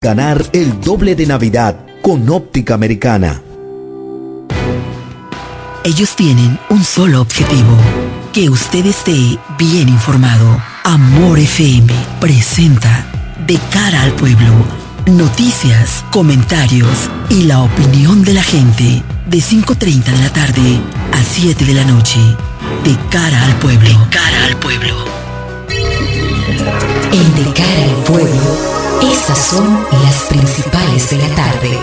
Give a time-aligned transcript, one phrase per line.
[0.00, 3.42] Ganar el doble de Navidad con óptica americana.
[5.82, 7.76] Ellos tienen un solo objetivo,
[8.32, 10.62] que usted esté bien informado.
[10.84, 13.10] Amor FM presenta
[13.44, 14.52] De cara al pueblo,
[15.06, 20.80] noticias, comentarios y la opinión de la gente de 5.30 de la tarde
[21.12, 22.20] a 7 de la noche.
[22.84, 23.88] De cara al pueblo.
[23.88, 24.94] De cara al pueblo.
[27.10, 31.78] En De cara al pueblo estas son las principales de la tarde.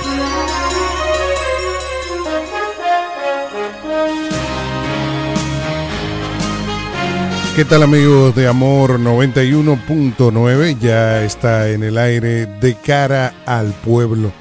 [7.55, 10.77] ¿Qué tal amigos de Amor 91.9?
[10.79, 14.33] Ya está en el aire de cara al pueblo.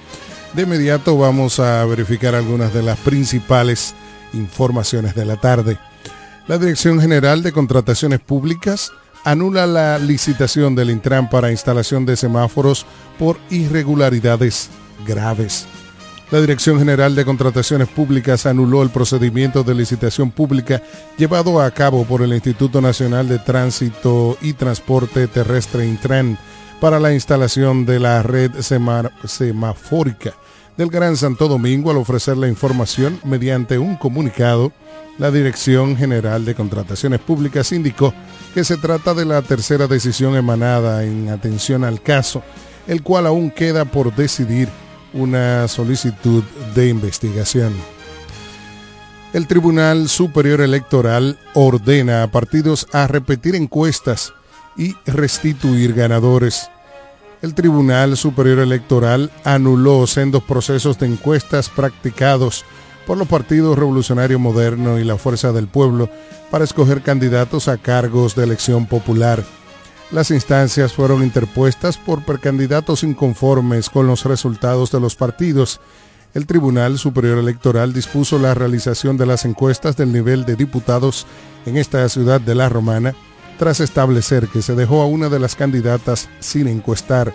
[0.52, 3.94] De inmediato vamos a verificar algunas de las principales
[4.32, 5.78] informaciones de la tarde.
[6.48, 8.92] La Dirección General de Contrataciones Públicas
[9.24, 12.86] anula la licitación del Intran para instalación de semáforos
[13.18, 14.70] por irregularidades
[15.06, 15.66] graves.
[16.30, 20.82] La Dirección General de Contrataciones Públicas anuló el procedimiento de licitación pública
[21.16, 26.38] llevado a cabo por el Instituto Nacional de Tránsito y Transporte Terrestre Intran
[26.80, 28.50] para la instalación de la red
[29.24, 30.34] semafórica
[30.76, 34.72] del Gran Santo Domingo al ofrecer la información mediante un comunicado
[35.18, 38.12] la Dirección General de Contrataciones Públicas indicó
[38.52, 42.42] que se trata de la tercera decisión emanada en atención al caso,
[42.88, 44.68] el cual aún queda por decidir
[45.12, 46.42] una solicitud
[46.74, 47.72] de investigación.
[49.32, 54.32] El Tribunal Superior Electoral ordena a partidos a repetir encuestas
[54.76, 56.68] y restituir ganadores.
[57.44, 62.64] El Tribunal Superior Electoral anuló sendos procesos de encuestas practicados
[63.06, 66.08] por los partidos Revolucionario Moderno y la Fuerza del Pueblo
[66.50, 69.44] para escoger candidatos a cargos de elección popular.
[70.10, 75.82] Las instancias fueron interpuestas por precandidatos inconformes con los resultados de los partidos.
[76.32, 81.26] El Tribunal Superior Electoral dispuso la realización de las encuestas del nivel de diputados
[81.66, 83.14] en esta ciudad de La Romana,
[83.58, 87.32] tras establecer que se dejó a una de las candidatas sin encuestar.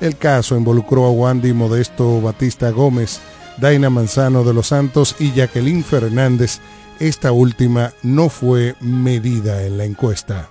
[0.00, 3.20] El caso involucró a Wandy Modesto Batista Gómez,
[3.58, 6.60] Daina Manzano de los Santos y Jacqueline Fernández.
[6.98, 10.48] Esta última no fue medida en la encuesta.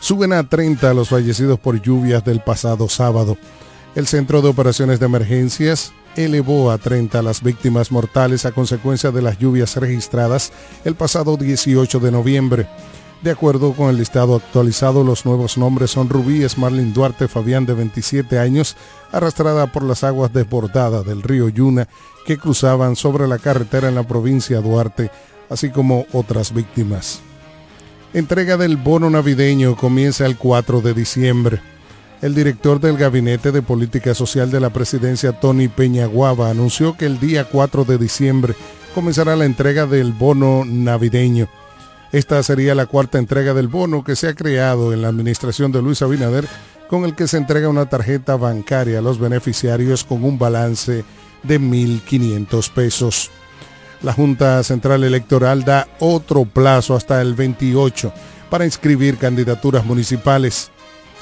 [0.00, 3.36] Suben a 30 los fallecidos por lluvias del pasado sábado.
[3.94, 9.22] El Centro de Operaciones de Emergencias elevó a 30 las víctimas mortales a consecuencia de
[9.22, 10.52] las lluvias registradas
[10.84, 12.66] el pasado 18 de noviembre.
[13.22, 17.74] De acuerdo con el listado actualizado, los nuevos nombres son Rubí Marlin Duarte Fabián de
[17.74, 18.78] 27 años,
[19.12, 21.86] arrastrada por las aguas desbordadas del río Yuna
[22.24, 25.10] que cruzaban sobre la carretera en la provincia de Duarte,
[25.50, 27.20] así como otras víctimas.
[28.14, 31.60] Entrega del bono navideño comienza el 4 de diciembre.
[32.22, 37.20] El director del Gabinete de Política Social de la Presidencia, Tony Peñaguaba, anunció que el
[37.20, 38.54] día 4 de diciembre
[38.94, 41.48] comenzará la entrega del bono navideño
[42.12, 45.82] esta sería la cuarta entrega del bono que se ha creado en la administración de
[45.82, 46.48] Luis Abinader,
[46.88, 51.04] con el que se entrega una tarjeta bancaria a los beneficiarios con un balance
[51.44, 53.30] de 1.500 pesos.
[54.02, 58.12] La Junta Central Electoral da otro plazo hasta el 28
[58.50, 60.70] para inscribir candidaturas municipales.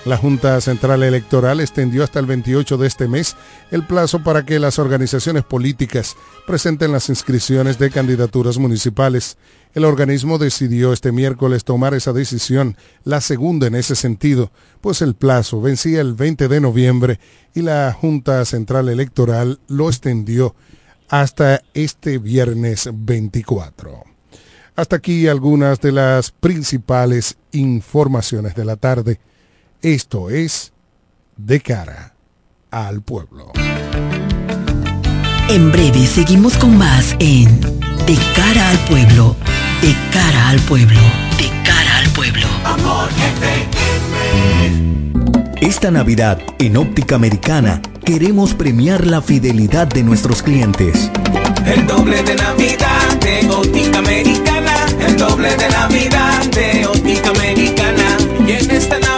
[0.08, 3.36] La Junta Central Electoral extendió hasta el 28 de este mes
[3.70, 9.36] el plazo para que las organizaciones políticas presenten las inscripciones de candidaturas municipales.
[9.74, 15.14] El organismo decidió este miércoles tomar esa decisión, la segunda en ese sentido, pues el
[15.14, 17.20] plazo vencía el 20 de noviembre
[17.54, 20.54] y la Junta Central Electoral lo extendió
[21.10, 24.04] hasta este viernes 24.
[24.74, 29.20] Hasta aquí algunas de las principales informaciones de la tarde.
[29.83, 30.72] Esto es
[31.37, 32.12] De cara
[32.72, 33.53] al pueblo.
[35.49, 37.61] En breve seguimos con más en
[38.05, 39.37] De cara al pueblo,
[39.81, 41.00] de cara al pueblo,
[41.39, 42.47] de cara al pueblo.
[42.65, 43.09] Amor,
[45.61, 51.09] Esta Navidad en Óptica Americana queremos premiar la fidelidad de nuestros clientes.
[51.65, 54.74] El doble de Navidad de Óptica Americana,
[55.07, 58.16] el doble de Navidad de Óptica Americana.
[58.45, 59.17] Y en esta Navidad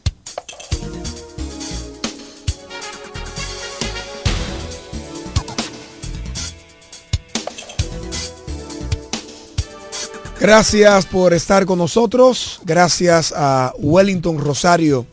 [10.41, 12.61] Gracias por estar con nosotros.
[12.65, 15.05] Gracias a Wellington Rosario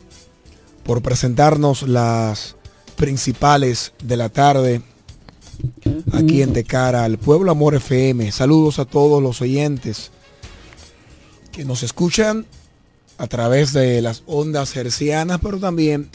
[0.83, 2.55] por presentarnos las
[2.95, 4.81] principales de la tarde
[6.13, 8.31] aquí en De Cara al Pueblo Amor FM.
[8.31, 10.09] Saludos a todos los oyentes
[11.51, 12.47] que nos escuchan
[13.19, 16.09] a través de las ondas hercianas, pero también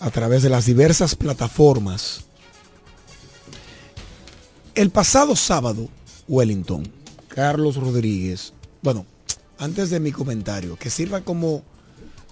[0.00, 2.24] a través de las diversas plataformas.
[4.74, 5.88] El pasado sábado,
[6.26, 6.95] Wellington,
[7.36, 8.54] Carlos Rodríguez.
[8.82, 9.04] Bueno,
[9.58, 11.62] antes de mi comentario, que sirva como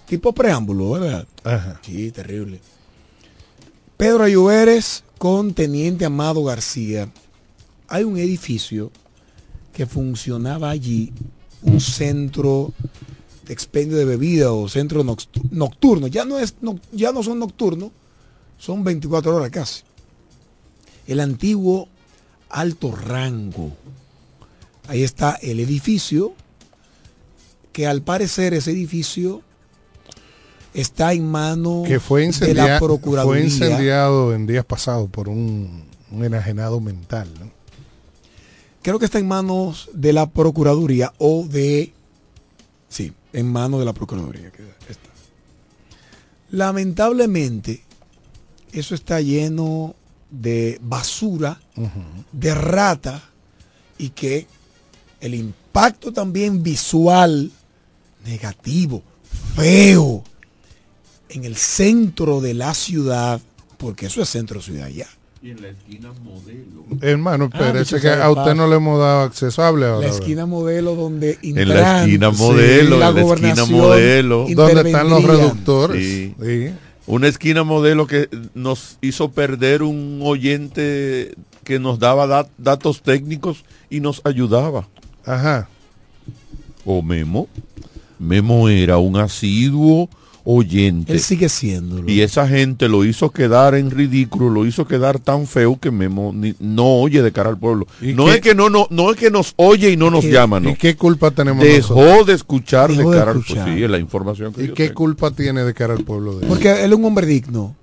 [0.08, 1.26] tipo preámbulo, ¿verdad?
[1.44, 1.78] Ajá.
[1.84, 2.58] Sí, terrible.
[3.98, 7.10] Pedro Ayuberes con Teniente Amado García.
[7.88, 8.90] Hay un edificio
[9.74, 11.12] que funcionaba allí,
[11.62, 12.72] un centro
[13.44, 16.06] de expendio de bebida o centro noct- nocturno.
[16.06, 17.90] Ya no, es, no- ya no son nocturnos,
[18.58, 19.82] son 24 horas casi.
[21.06, 21.88] El antiguo
[22.48, 23.70] alto rango.
[24.88, 26.34] Ahí está el edificio,
[27.72, 29.42] que al parecer ese edificio
[30.74, 33.44] está en mano Que fue, de la fue Procuraduría.
[33.44, 37.28] incendiado en días pasados por un, un enajenado mental.
[37.40, 37.50] ¿no?
[38.82, 41.92] Creo que está en manos de la Procuraduría o de...
[42.88, 44.50] Sí, en manos de la Procuraduría.
[44.50, 45.08] que está.
[46.50, 47.82] Lamentablemente,
[48.72, 49.94] eso está lleno
[50.30, 51.60] de basura,
[52.32, 53.22] de rata
[53.98, 54.46] y que
[55.24, 57.50] el impacto también visual
[58.26, 59.02] negativo,
[59.56, 60.22] feo,
[61.28, 63.40] en el centro de la ciudad,
[63.78, 65.06] porque eso es centro ciudad ya.
[65.42, 66.84] Y en la esquina modelo.
[67.02, 69.62] Hermano, Ah, dicho que a usted no le hemos dado acceso.
[69.62, 70.08] Hable ahora.
[70.08, 74.46] La esquina modelo donde En la esquina modelo, la en la esquina modelo.
[74.54, 76.02] ¿Dónde están los reductores?
[76.02, 76.34] Sí.
[76.42, 76.70] Sí.
[77.06, 83.64] Una esquina modelo que nos hizo perder un oyente que nos daba dat- datos técnicos
[83.90, 84.88] y nos ayudaba.
[85.26, 85.68] Ajá.
[86.84, 87.48] O Memo.
[88.18, 90.08] Memo era un asiduo
[90.46, 91.12] oyente.
[91.12, 92.02] Él sigue siendo.
[92.10, 96.32] Y esa gente lo hizo quedar en ridículo, lo hizo quedar tan feo que Memo
[96.34, 97.86] ni- no oye de cara al pueblo.
[98.02, 100.22] ¿Y No qué- es que no, no, no es que nos oye y no nos
[100.24, 100.68] ¿Qué- llama, no.
[100.70, 102.26] ¿Y qué culpa tenemos Dejó nosotros?
[102.26, 103.64] de escuchar Dejó de de cara al escuchar.
[103.64, 103.78] pueblo.
[103.78, 104.94] Sí, es la información que ¿Y yo qué tengo.
[104.96, 106.48] culpa tiene de cara al pueblo de él?
[106.48, 107.74] Porque él es un hombre digno.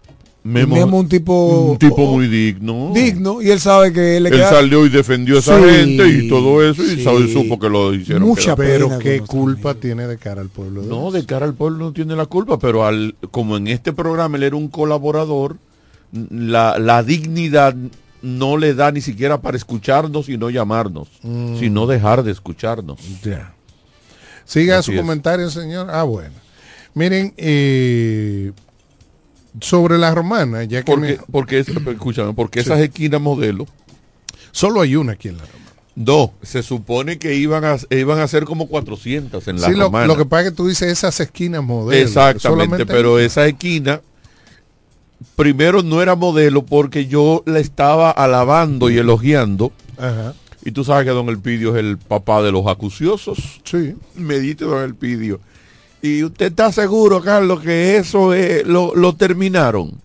[0.43, 2.91] Memo, Memo un tipo- un tipo muy digno.
[2.95, 3.41] Digno.
[3.43, 6.27] Y él sabe que le Él queda salió y defendió a esa Sí, gente y
[6.29, 7.03] todo eso y sí.
[7.03, 8.23] sabe, supo que lo hicieron.
[8.23, 8.55] Mucha.
[8.55, 11.93] Pero qué culpa tiene de cara al pueblo de No, de cara al pueblo no
[11.93, 15.57] tiene la culpa, pero al como en este programa él era un colaborador,
[16.31, 17.75] la, la dignidad
[18.23, 21.59] no le da ni siquiera para escucharnos y no llamarnos, Mm.
[21.59, 22.99] sino dejar de escucharnos.
[23.23, 23.53] Ya.
[24.45, 24.97] Siga Así su es.
[25.01, 25.87] comentario, señor.
[25.91, 26.33] Ah, bueno.
[26.95, 28.51] Miren, eh,
[29.59, 33.67] sobre la romana, ya que Porque, me- porque es- escúchame, porque esas esquinas modelo,
[34.51, 35.61] solo hay una aquí en la romana.
[35.95, 39.85] no, se supone que iban a, iban a ser como 400 en la Sí, lo,
[39.85, 40.07] romana.
[40.07, 42.01] lo que pasa es que tú dices esas esquinas modelo.
[42.01, 44.01] Exactamente, pero hay- esa esquina
[45.35, 49.71] primero no era modelo porque yo la estaba alabando y elogiando.
[49.97, 50.33] Ajá.
[50.63, 53.61] Y tú sabes que don Elpidio es el papá de los acuciosos.
[53.63, 53.95] Sí.
[54.15, 55.39] Me dice don Elpidio.
[56.01, 59.99] ¿Y usted está seguro, Carlos, que eso es- lo, lo terminaron?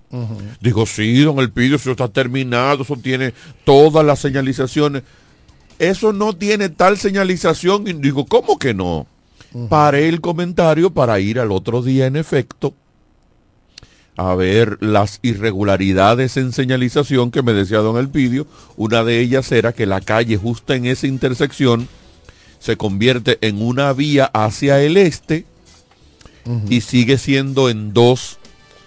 [0.61, 3.33] Digo, sí, don Elpidio, eso está terminado, eso tiene
[3.65, 5.03] todas las señalizaciones.
[5.79, 7.87] Eso no tiene tal señalización.
[7.87, 9.07] Y digo, ¿cómo que no?
[9.69, 12.75] Paré el comentario para ir al otro día, en efecto,
[14.17, 18.47] a ver las irregularidades en señalización que me decía don Elpidio.
[18.76, 21.88] Una de ellas era que la calle justa en esa intersección
[22.59, 25.45] se convierte en una vía hacia el este
[26.69, 28.38] y sigue siendo en dos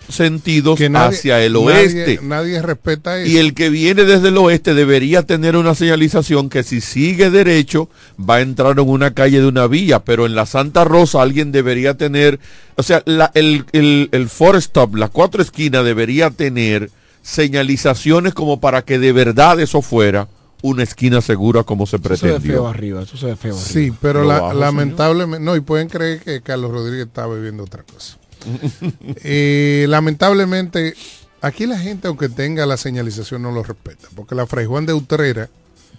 [0.08, 2.20] sentidos nadie- hacia el oeste.
[2.24, 3.30] Nadie, respeta eso.
[3.32, 7.90] Y el que viene desde el oeste debería tener una señalización que si sigue derecho
[8.20, 11.52] va a entrar en una calle de una vía, pero en la Santa Rosa alguien
[11.52, 12.40] debería tener,
[12.76, 16.90] o sea, la- el, el, el four stop, la cuatro esquinas debería tener
[17.22, 20.28] señalizaciones como para que de verdad eso fuera
[20.62, 22.68] una esquina segura como se Eso se ve feo pretendió.
[22.68, 23.02] arriba.
[23.04, 23.68] Eso se ve feo arriba.
[23.68, 27.84] Sí, pero la- bajo, lamentablemente, no, y pueden creer que Carlos Rodríguez está bebiendo otra
[27.84, 28.18] cosa.
[29.24, 30.94] Eh, lamentablemente,
[31.42, 34.94] aquí la gente, aunque tenga la señalización, no lo respeta, porque la Fray Juan de
[34.94, 35.50] Utrera,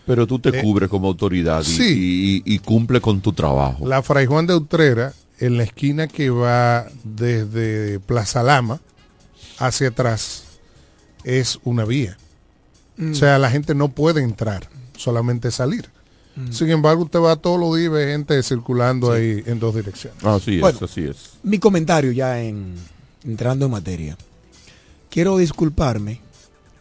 [0.07, 2.43] Pero tú te Eh, cubres como autoridad y, sí.
[2.45, 3.87] y- y cumple con tu trabajo.
[3.87, 8.81] la Fray Juan de Utrera, en la esquina que va desde Plaza Lama
[9.59, 10.45] hacia atrás,
[11.23, 12.17] es una vía.
[13.01, 15.89] O sea, la gente no puede entrar, solamente salir.
[16.51, 20.23] Sin embargo, usted va todos los días y ve gente circulando ahí en dos direcciones.
[20.25, 20.79] Así es, Bueno.
[20.83, 21.31] así es.
[21.43, 22.77] Mi comentario ya en
[23.25, 24.17] entrando en materia.
[25.11, 26.21] Quiero disculparme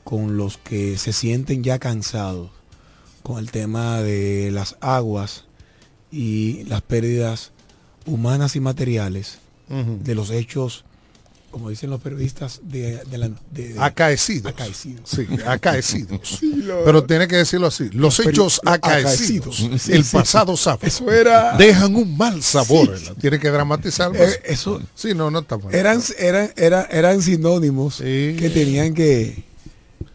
[0.03, 2.51] con los que se sienten ya cansados
[3.23, 5.45] con el tema de las aguas
[6.11, 7.51] y las pérdidas
[8.05, 10.83] humanas y materiales de los hechos,
[11.51, 14.51] como dicen los periodistas, de, de la- de- de- Acaecidos.
[14.51, 15.09] acaecidos.
[15.09, 16.39] Sí, acaecidos.
[16.85, 17.89] Pero tiene que decirlo así.
[17.91, 19.81] Los hechos acaecidos, acaecidos.
[19.81, 20.15] Sí, el sí.
[20.15, 21.57] pasado sábado, Eso era...
[21.57, 22.97] dejan un mal sabor.
[23.19, 24.23] Tiene que dramatizarlo.
[24.23, 25.73] Eh, eso sí, no, no está mal.
[25.73, 28.35] eran, eran, eran, eran sinónimos Sí.
[28.37, 29.43] que tenían que,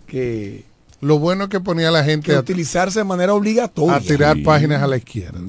[0.06, 0.64] que,
[1.00, 3.96] Lo bueno es que ponía a la gente que a, utilizarse de manera obligatoria.
[3.96, 4.42] a tirar Sí.
[4.42, 5.40] páginas a la izquierda.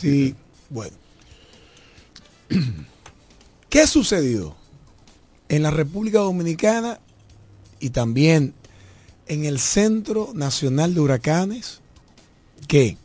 [0.00, 0.34] Sí,
[0.70, 0.96] bueno.
[3.68, 4.54] ¿Qué sucedió
[5.48, 6.98] en la República Dominicana
[7.80, 8.54] y también
[9.26, 11.80] en el Centro Nacional de Huracanes
[12.68, 12.96] que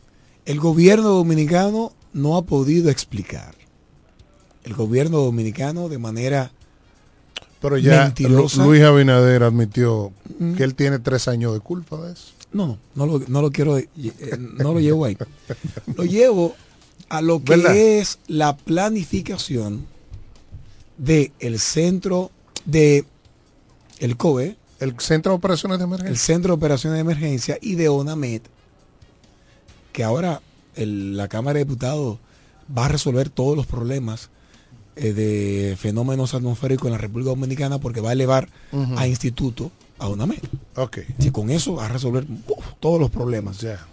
[0.46, 3.54] el gobierno dominicano no ha podido explicar?
[4.64, 6.52] El gobierno dominicano de manera
[7.60, 8.62] Pero ya Mentirosa.
[8.62, 10.54] Lu- Luis Abinader admitió Mm.
[10.54, 12.32] que él tiene tres años de culpa de eso.
[12.52, 13.88] No, no lo, no lo quiero, eh,
[14.38, 15.16] no lo llevo ahí.
[15.94, 16.54] Lo llevo
[17.10, 17.76] a lo que ¿Verdad?
[17.76, 19.86] es la planificación
[21.00, 22.30] de el centro
[22.66, 23.04] de
[23.98, 26.16] el COE, El Centro de Operaciones de el Emergencia.
[26.34, 28.42] Centro de Operaciones de Emergencia y de ONAMED,
[29.92, 30.40] que ahora
[30.76, 32.18] el- la Cámara de Diputados
[32.76, 34.30] va a resolver todos los problemas
[34.96, 38.48] eh, de fenómenos atmosféricos en la República Dominicana porque va a elevar
[38.96, 40.40] a instituto a ONAMED.
[40.76, 43.60] Ok, Y con eso va a resolver uf, todos los problemas.
[43.60, 43.86] ya.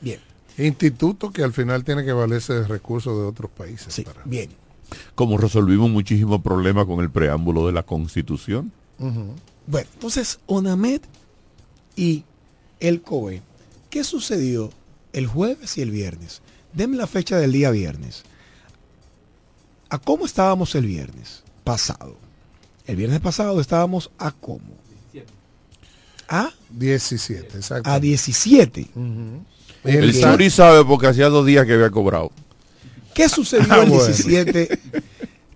[0.00, 0.20] Bien,
[0.56, 3.92] Instituto que al final tiene que valerse de recursos de otros países.
[3.94, 4.50] sí, para- bien.
[5.14, 8.72] Como resolvimos muchísimos problemas con el preámbulo de la Constitución.
[8.98, 11.02] Bueno, entonces ONAMED
[11.96, 12.24] y
[12.80, 13.42] el COE.
[13.90, 14.70] ¿Qué sucedió
[15.12, 16.42] el jueves y el viernes?
[16.72, 18.24] Deme la fecha del día viernes.
[19.90, 22.16] ¿A cómo estábamos el viernes pasado?
[22.86, 24.78] El viernes pasado estábamos a cómo?
[26.30, 27.88] A 17, exacto.
[27.88, 28.86] a 17.
[29.84, 30.14] El Ok.
[30.14, 32.30] Suri sabe porque hacía dos días que había cobrado.
[33.18, 34.06] ¿Qué sucedió Ah, el bueno.
[34.06, 34.78] 17?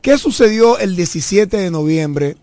[0.00, 2.36] ¿Qué sucedió el 17 de noviembre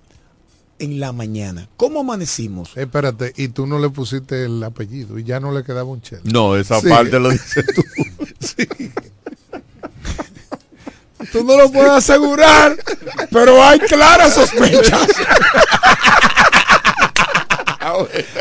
[0.79, 1.67] en la mañana?
[1.75, 2.71] ¿Cómo amanecimos?
[2.77, 6.21] Espérate, y tú no le pusiste el apellido y ya no le quedaba un chelo.
[6.23, 6.87] No, esa Sí.
[6.87, 7.83] parte lo dices tú.
[11.33, 12.77] Tú no lo puedes asegurar,
[13.29, 15.05] pero hay claras sospechas.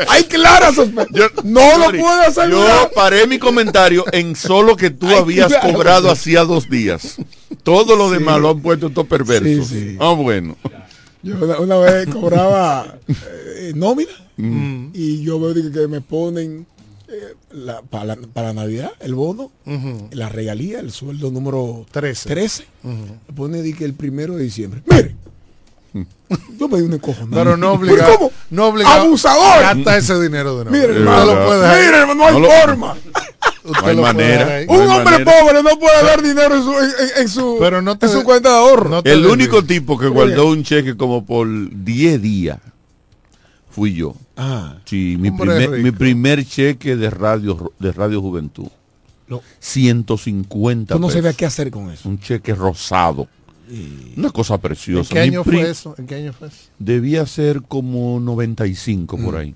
[0.07, 1.07] Hay claras sospechas.
[1.13, 2.49] Yo- no lo puedo asegurar.
[2.51, 5.73] Yo paré mi comentario en solo que tú Ay, habías claro.
[5.73, 7.17] cobrado hacía dos días.
[7.63, 8.91] Todo lo demás lo han puesto.
[9.43, 9.97] Sí, sí.
[9.99, 10.55] Ah, bueno.
[11.21, 12.97] Yo una, una vez cobraba
[13.57, 14.11] eh, nómina
[14.93, 16.65] y yo veo que, que me ponen
[17.09, 19.51] eh, la- para, la, para Navidad el bono,
[20.11, 22.29] la regalía, el sueldo número 13.
[22.29, 22.65] 13.
[22.83, 24.81] Me pone di que el primero de diciembre.
[24.85, 25.15] Mire,
[26.57, 27.31] yo pedí un encojonado.
[27.43, 28.17] Pero no ¿Pero obligado.
[28.17, 28.31] cómo?
[28.51, 29.01] No obligado.
[29.01, 29.61] ¡Abusador!
[29.61, 30.71] Gasta ese dinero de nuevo.
[30.87, 32.95] Mire, hermano, lo mire, no hay No lo- forma.
[33.63, 34.65] No hay manera.
[34.65, 35.41] No Un hay hombre manera.
[35.41, 36.73] pobre no puede dar dinero en su,
[37.21, 38.89] en, su, Pero no te en su cuenta de ahorro.
[38.89, 42.59] no te El único tipo que guardó un cheque como por 10 días
[43.71, 44.15] fui yo.
[44.37, 48.67] Ah, Sí, mi primer, mi primer cheque de radio de Radio Juventud.
[49.27, 52.09] Lo- 150 tú no sabías qué hacer con eso.
[52.09, 53.27] Un cheque rosado.
[54.17, 55.13] Una cosa ¿En preciosa.
[55.13, 55.95] qué Mi año fue eso?
[55.97, 56.57] ¿En qué año fue eso?
[56.79, 59.55] Debía ser como 95 por ahí.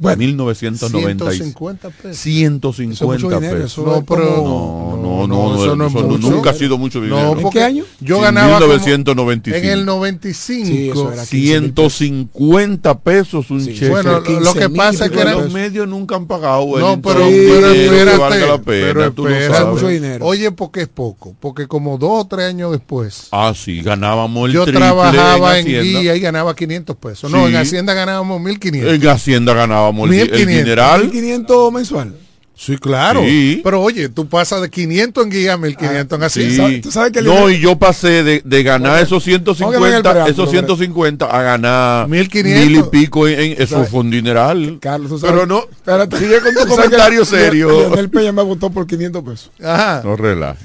[0.00, 1.36] Bueno, 1996.
[1.54, 2.18] 150 pesos.
[2.18, 3.72] 150 Eso es mucho dinero, pesos.
[3.72, 6.30] eso No, pero No, no, no, no, eso no es eso mucho.
[6.30, 7.34] nunca ha sido mucho dinero.
[7.34, 7.84] No, ¿En qué año?
[8.00, 9.66] Yo ganaba como- 1995.
[9.66, 10.66] en el 95.
[10.66, 11.94] Sí, eso era 15 mil pesos.
[11.94, 13.74] 150 pesos un Sí.
[13.74, 13.88] cheque.
[13.90, 14.24] Bueno, lo- lo
[14.54, 16.64] 15 que pasa es que pico de era- los medios nunca han pagado.
[16.78, 18.62] No, pero, pero espérate, valga la pena,
[18.94, 19.52] pero tú lo espérate.
[19.52, 19.74] Es sabes.
[19.74, 20.26] mucho dinero.
[20.26, 24.54] Oye, porque es poco, porque como dos o tres años después, Ah, sí, ganábamos el
[24.54, 26.00] yo trabajaba en, Hacienda.
[26.00, 27.30] guía y ganaba 500 pesos.
[27.30, 28.94] No, en Hacienda ganábamos 1500.
[28.94, 29.54] En Hacienda
[29.92, 30.46] ganábamos el, el 1500.
[30.64, 31.00] dineral.
[31.04, 32.14] 1500 mensual.
[32.60, 33.20] Sí, claro.
[33.22, 33.60] Sí.
[33.62, 36.50] Pero oye, tú pasas de 500 en guía a 1500 en Hacienda.
[36.50, 36.56] Sí.
[36.56, 39.44] ¿Sabes- tú sabes que el no, y yo pasé de, de ganar esos Póngame en
[39.44, 42.66] el 150, preámbulo, esos 150 a ganar 1500.
[42.66, 44.78] mil y pico en, en- eso fue un dineral.
[44.80, 46.18] Carlos, tú sabes- Pero no, Espérate.
[46.18, 47.68] sigue con tu comentario serio.
[47.68, 49.50] Leonel Peña me votó por 500 pesos.
[49.62, 50.02] Ajá.
[50.04, 50.58] No relaje.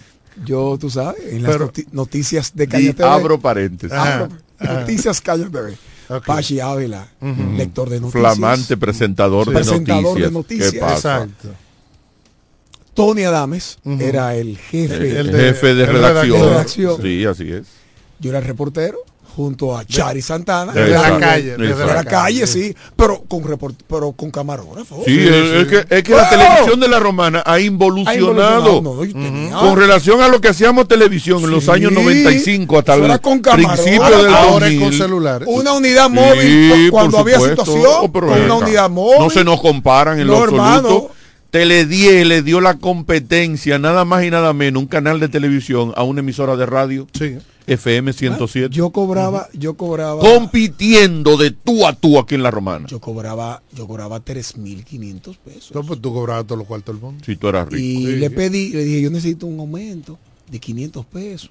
[0.44, 3.08] Yo, tú sabes, en las Pero- noti- noticias de Calle TV.
[3.08, 3.96] abro paréntesis.
[3.96, 4.16] Ajá.
[4.24, 5.76] abro- Noticias Calle TV.
[6.10, 6.26] Ok.
[6.26, 7.08] Pachi Ávila,
[7.56, 8.22] lector de noticias.
[8.22, 10.30] Flamante presentador, de, Presentador noticias.
[10.30, 10.72] de noticias.
[10.72, 11.24] ¿Qué pasa?
[11.24, 11.50] Exacto.
[12.94, 14.96] Tony Adames era el jefe.
[15.20, 16.50] El, El de- jefe de el redacción.
[16.50, 17.02] redacción.
[17.02, 17.68] Sí, así es.
[18.20, 19.00] Yo era el reportero
[19.36, 20.72] junto a Chari Santana.
[20.74, 21.52] Desde la calle.
[21.52, 21.94] Desde de Exacto.
[21.94, 25.02] la calle, sí, pero con report, pero con camarógrafo.
[25.06, 26.30] Sí, es, es que, es que la ¡Oh!
[26.30, 28.78] televisión de la romana ha Ha involucionado.
[28.78, 32.78] involucionado, no, yo tenía- Con relación a lo que hacíamos televisión en los años 95
[32.80, 34.80] hasta el con principio del Ahora es 2000.
[34.82, 35.48] con celulares.
[35.52, 38.54] Una unidad móvil cuando había situación, Oh, con una acá.
[38.56, 39.20] unidad móvil.
[39.20, 40.66] No se nos comparan en No, lo absoluto.
[40.66, 41.10] hermano.
[41.54, 45.94] Tele 10 le dio la competencia, nada más y nada menos, un canal de televisión
[45.96, 47.38] a una emisora de radio, Sí.
[47.68, 52.88] FM 107, Yo cobraba, yo cobraba, compitiendo de tú a tú aquí en La Romana.
[52.88, 55.72] yo cobraba, yo cobraba 3.500 pesos.
[55.76, 57.24] No, pues tú cobrabas todos los cuartos del mundo.
[57.24, 57.78] Si tú eras rico.
[57.78, 58.16] Y Sí.
[58.16, 60.18] le pedí, le dije, yo necesito un aumento
[60.50, 61.50] de 500 pesos.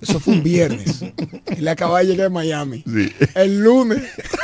[0.00, 1.02] Eso fue un viernes.
[1.46, 2.82] Él acababa de llegar a Miami.
[2.86, 3.12] Sí.
[3.34, 4.02] El lunes,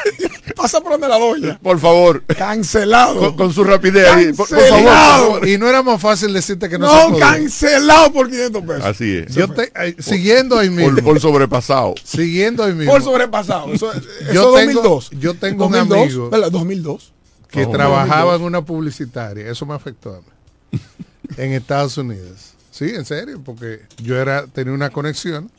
[0.56, 1.58] pasa por donde la doña.
[1.60, 3.18] Por favor, Cancelado.
[3.18, 4.36] con, con su rapidez.
[4.36, 5.48] por, favor, por favor.
[5.48, 8.84] Y no era más fácil decirte que no, no, se cancelado por 500 pesos.
[8.84, 9.34] Así es.
[9.34, 11.02] Yo te, eh, siguiendo ahí mismo.
[11.02, 11.94] Por, sobrepasado.
[12.04, 12.92] Siguiendo ahí mismo.
[12.92, 13.72] Por sobrepasado.
[13.72, 15.10] Eso, eso Yo es tengo- 2002.
[15.20, 16.50] yo tengo un 2002, amigo- ¿verdad?
[16.52, 17.12] 2002.
[17.50, 19.50] que Oh, trabajaba en una publicitaria.
[19.50, 20.78] Eso me afectó a mí.
[21.36, 22.52] en Estados Unidos.
[22.78, 25.50] Sí, en serio, porque yo era tenía una conexión.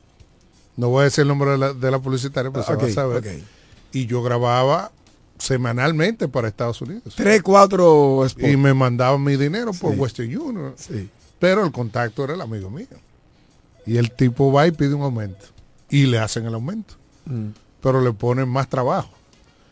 [0.77, 2.89] No voy a decir el nombre de la, de la publicitaria, pero se va a
[2.89, 3.43] saber.
[3.91, 4.93] Y yo grababa
[5.37, 7.15] semanalmente para Estados Unidos.
[7.17, 9.99] 3, 4 Y me mandaban mi dinero por Sí.
[9.99, 10.73] Western Union.
[10.77, 11.09] Sí.
[11.39, 12.87] Pero el contacto era el amigo mío.
[13.85, 15.45] Y el tipo va y pide un aumento.
[15.89, 16.93] Y le hacen el aumento.
[17.25, 17.47] Mm.
[17.81, 19.09] Pero le ponen más trabajo.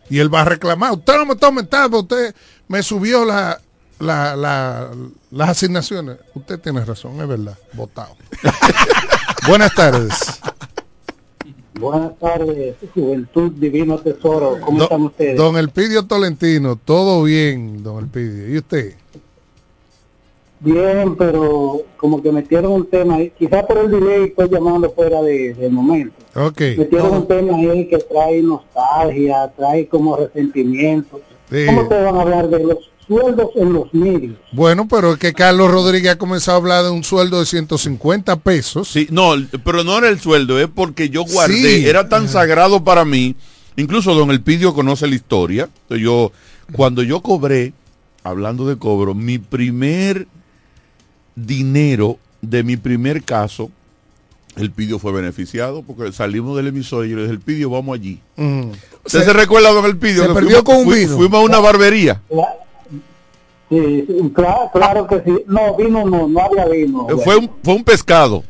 [0.10, 0.92] Y él va a reclamar.
[0.92, 2.02] Usted no me está aumentando.
[2.02, 2.36] Usted
[2.68, 3.62] me subió la,
[4.00, 4.92] la- la-
[5.32, 6.18] las asignaciones.
[6.36, 7.58] Usted tiene razón, es verdad.
[7.74, 8.16] Votado.
[9.48, 10.14] Buenas tardes.
[11.80, 14.58] Buenas tardes, Juventud Divino Tesoro.
[14.62, 15.38] ¿Cómo Do- están ustedes?
[15.38, 18.50] don Elpidio Tolentino, todo bien, don Elpidio.
[18.52, 18.96] ¿Y usted?
[20.60, 23.32] Bien, pero como que metieron un tema ahí.
[23.38, 26.16] Quizás por el delay estoy llamando fuera de- del momento.
[26.36, 26.60] Ok.
[26.80, 31.22] Metieron un tema ahí que trae nostalgia, trae como resentimiento.
[31.52, 31.64] Sí.
[31.68, 34.36] ¿Cómo te van a hablar de los sueldos en los medios.
[34.52, 38.36] Bueno, pero es que Carlos Rodríguez ha comenzado a hablar de un sueldo de 150
[38.40, 38.88] pesos.
[38.90, 41.88] Sí, no, pero no era el sueldo, es porque yo guardé, Sí.
[41.88, 43.36] era tan sagrado para mí.
[43.76, 45.70] Incluso don Elpidio conoce la historia.
[45.90, 46.32] Yo,
[46.74, 47.74] cuando yo cobré,
[48.24, 50.28] hablando de cobro, mi primer
[51.36, 53.70] dinero de mi primer caso,
[54.56, 57.96] el Pidio fue beneficiado porque salimos del emisor y yo le dije, el Pidio, vamos
[57.98, 58.20] allí.
[58.38, 58.72] Mm.
[59.06, 60.24] ¿Usted se, recuerda, don Elpidio?
[60.24, 61.16] se que perdió fuimos- con un vino.
[61.18, 62.22] Fuimos a una barbería.
[63.70, 65.44] Sí, claro, claro que sí.
[65.48, 67.08] No, vino no, no había vino.
[67.10, 68.44] Eh, Fue un, fue un pescado.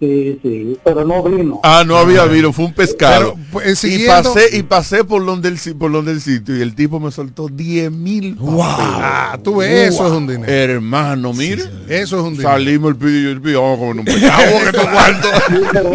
[0.00, 1.58] Sí, sí, pero no vino.
[1.64, 3.32] Ah, no había vino, fue un pescado.
[3.34, 6.60] Pero, pues, y pasé y pasé por donde el si- por donde el sitio y
[6.62, 10.52] el tipo me soltó 10 mil Ah, tú ves, eso es un dinero.
[10.74, 12.48] hermano mire Eso es un dinero.
[12.50, 15.56] salimos el pidio y el pidio vamos a comer un pescado que te cuarto Sí,
[15.72, 15.90] pero,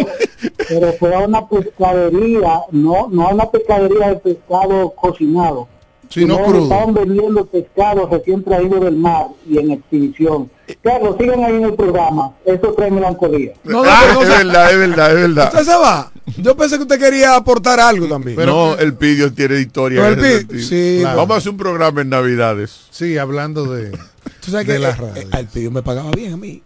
[0.68, 5.66] pero fue a una pescadería, no, no a una pescadería de pescado cocinado.
[6.14, 6.62] Sí, no crudo.
[6.62, 10.48] Estaban vendiendo pescado recién traído del mar y en exhibición.
[10.82, 12.32] Carlos, sigan ahí en el programa.
[12.46, 13.52] Eso trae melancolía.
[13.64, 16.12] No, no, Ah, pero no, es verdad es verdad es verdad Usted se va.
[16.38, 18.36] Yo pensé que usted quería aportar algo también.
[18.46, 20.68] no el pidio tiene historia Pero en el Pidio, sentido.
[20.68, 21.16] sí, Claro.
[21.18, 23.90] vamos a hacer un programa en navidades Sí, hablando de...
[23.90, 25.22] Tú sabes de que la eh, radio.
[25.22, 26.62] eh, al Pidio me pagaba bien a mí.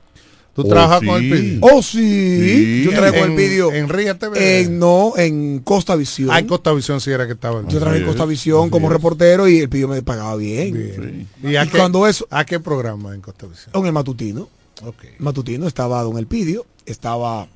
[0.59, 1.07] ¿Tú Oh, trabajas sí.
[1.07, 1.59] con el Pidio?
[1.62, 2.40] Oh, sí.
[2.40, 2.83] Sí.
[2.85, 3.73] Yo traigo el En- Pidio.
[3.73, 4.61] En Ría TV.
[4.62, 6.31] En, no, en Costa Visión.
[6.33, 7.62] Ah, en Costa Visión sí era que estaba.
[7.68, 8.92] Yo trabajé en Costa Visión como es.
[8.94, 10.75] reportero y el Pidio me pagaba bien.
[10.75, 11.29] Bien.
[11.44, 13.71] Y, ¿Y a qué, cuando eso, ¿A qué programa en Costa Visión?
[13.73, 14.49] en el matutino,
[14.85, 15.05] Ok.
[15.21, 17.47] matutino estaba Don Elpidio, estaba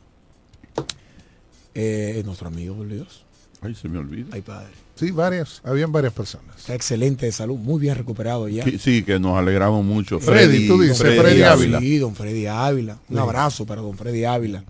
[1.74, 3.24] eh, nuestro amigo, por Dios.
[3.62, 4.68] Ay se me olvida Ay, padre.
[4.94, 5.60] Sí, varias.
[5.64, 6.56] Habían varias personas.
[6.58, 8.64] Está excelente de salud, muy bien recuperado ya.
[8.64, 11.80] Que- sí que nos alegramos mucho Freddy, tú dices, Freddy Ávila.
[11.80, 12.98] Sí, don Freddy Ávila.
[13.08, 14.64] Un abrazo para don Freddy Ávila.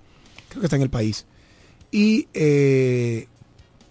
[0.49, 1.27] Creo que está en el país.
[1.91, 3.27] Y eh,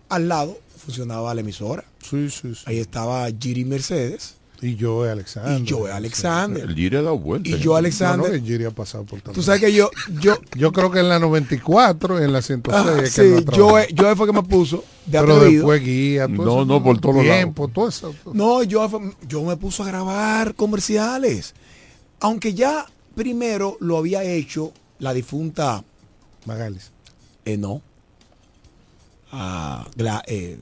[0.09, 1.83] al lado funcionaba la emisora.
[2.01, 2.61] Sí, sí, sí.
[2.65, 5.59] Ahí estaba Giri Mercedes Y yo, Alexander.
[5.59, 6.63] y yo, Alexander.
[6.63, 7.57] el Giri ha dado vuelta Y ¿eh?
[7.57, 8.31] yo, No, no, Alexander.
[8.31, 9.31] que Giri ha pasado por tanto.
[9.31, 9.89] Tú sabes que yo,
[10.21, 13.43] yo, Yo creo que en la 94, en la 106, ah, es que no yo,
[13.67, 13.87] trabajado.
[13.95, 15.61] yo fue que me puso de Pero atrevido.
[15.61, 18.13] después guía, todo No, eso, no, por todos tiempo, todo eso.
[18.23, 18.33] todo.
[18.35, 18.87] No, yo,
[19.27, 21.55] yo me puso a grabar comerciales.
[22.19, 25.83] Aunque ya primero lo había hecho la difunta,
[26.45, 26.91] Magalis.
[27.45, 27.81] eh, no,
[29.31, 30.59] a la, eh,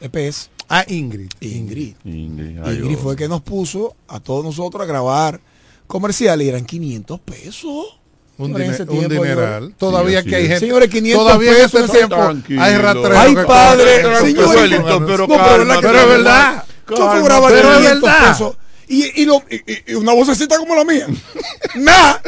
[0.00, 1.30] EPS, Ah, Ingrid.
[1.40, 1.94] Ingrid.
[2.04, 5.40] Ingrid, Ingrid fue que nos puso a todos nosotros a grabar
[5.86, 7.98] comerciales y eran 500 pesos.
[8.38, 9.74] Un, Señores, en dine- ese un tiempo yo- dineral.
[9.78, 10.60] Todavía Sí, que hay gente.
[10.60, 12.16] Señores, 500 todavía pesos en ese- tiempo
[12.62, 13.18] hay rastreo.
[13.18, 14.22] Ay, padre, cobran.
[14.22, 14.48] señor.
[14.56, 16.64] Wellington, pero No, pero calma, pero es verdad.
[16.84, 18.28] Calma, cobrabas pero es 500 verdad.
[18.30, 18.56] pesos
[18.88, 21.06] y, y, lo- y- y- una vocecita como la mía.
[21.76, 22.20] Nada.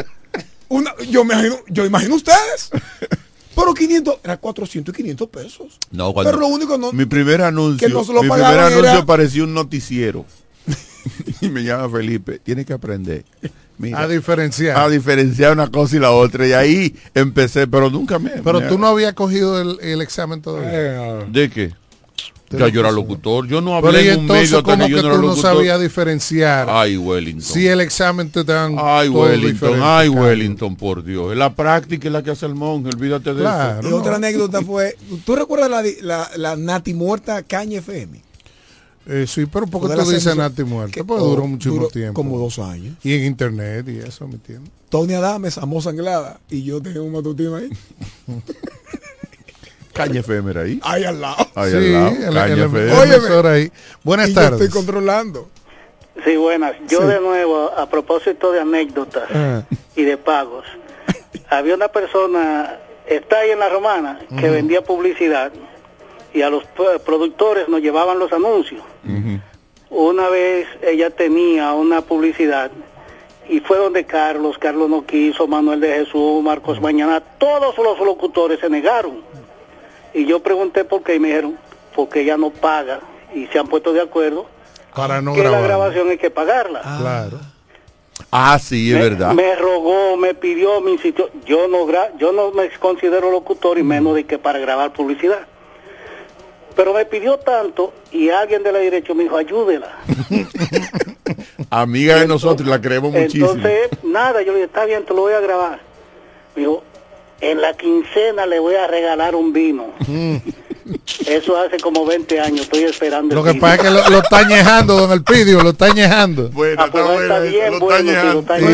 [0.68, 2.70] Una, yo, me imagino, yo imagino ustedes.
[3.58, 5.78] Pero 500, era 400 y 500 pesos.
[5.90, 6.92] No, cuando- Pero lo único no.
[6.92, 10.24] mi primer anuncio, que lo mi primer anuncio era- parecía un noticiero.
[11.40, 13.24] y me llama Felipe, tiene que aprender.
[13.78, 14.76] Mira, A diferenciar.
[14.76, 16.46] a diferenciar una cosa y la otra.
[16.46, 18.30] Y ahí empecé, pero nunca me.
[18.42, 20.70] pero me- tú no habías cogido el, el examen todavía.
[20.72, 21.72] Eh, ¿De qué?
[22.50, 23.46] Ya yo era locutor.
[23.46, 25.36] Yo no hablé en un entonces, medio hasta ¿cómo que que yo no tú no
[25.36, 27.42] sabías diferenciar Ay, Wellington.
[27.42, 30.08] si el examen te dan Ay, todo Wellington, diferente, ay?
[30.08, 31.36] Wellington, por Dios.
[31.36, 33.82] La práctica es la que hace el monje, olvídate de Claro.
[33.82, 33.96] y eso.
[33.98, 38.22] otra anécdota fue, ¿tú recuerdas la, la, la Nati muerta Caña FM?
[39.10, 40.92] Eh, sí, pero ¿por qué tú dices Nati muerto?
[40.92, 42.14] que- Pues oh, duró muchísimo duró tiempo.
[42.14, 42.94] Como dos años.
[43.02, 44.70] Y en internet y eso, ¿me entiendes?
[44.88, 47.68] Tony Adames, Amos Anglada, y yo tenía un matutino ahí.
[49.98, 50.80] Caña FM era ahí.
[50.82, 51.36] Ahí al lado.
[51.54, 52.08] Ahí sí, al lado.
[52.08, 52.80] el, Caña el- FM.
[52.92, 53.14] el Óyeme.
[53.16, 53.72] emisor ahí.
[54.04, 54.60] Buenas y yo tardes.
[54.60, 55.48] estoy controlando.
[56.24, 56.74] Sí, buenas.
[56.88, 57.06] Yo Sí.
[57.06, 59.62] de nuevo, a propósito de anécdotas Ah.
[59.96, 60.64] y de pagos,
[61.50, 65.52] había una persona, está ahí en la romana, que vendía publicidad
[66.34, 66.64] y a los
[67.04, 68.82] productores nos llevaban los anuncios.
[69.90, 72.70] Una vez ella tenía una publicidad
[73.48, 78.60] y fue donde Carlos, Carlos no quiso, Manuel de Jesús, Marcos Mañana, todos los locutores
[78.60, 79.22] se negaron.
[80.14, 81.58] Y yo pregunté por qué y me dijeron,
[81.94, 83.00] porque ella no paga
[83.34, 84.46] y se han puesto de acuerdo
[84.94, 86.80] Para no que la grabación hay que pagarla.
[86.98, 87.38] Claro.
[88.30, 89.32] Ah, sí, es me, verdad.
[89.32, 91.30] me rogó, me pidió, me insistió.
[91.46, 95.46] Yo no gra yo no me considero locutor y menos de que para grabar publicidad.
[96.76, 99.98] Pero me pidió tanto y alguien de la dirección me dijo, ayúdela.
[101.70, 103.50] Amiga de nosotros, la creemos muchísimo.
[103.50, 105.80] Entonces, nada, yo le dije, está bien, te lo voy a grabar.
[106.54, 106.84] Me dijo,
[107.40, 109.86] en la quincena le voy a regalar un vino.
[111.26, 113.34] Eso hace como 20 años, estoy esperando.
[113.34, 113.60] Lo que vino.
[113.60, 116.48] pasa es que lo, lo está añejando, don Elpidio, lo está añejando.
[116.50, 118.40] Bueno, Ah, pues está está bueno, bien, lo bueno, está tío, añejando.
[118.40, 118.72] está ¿Cuál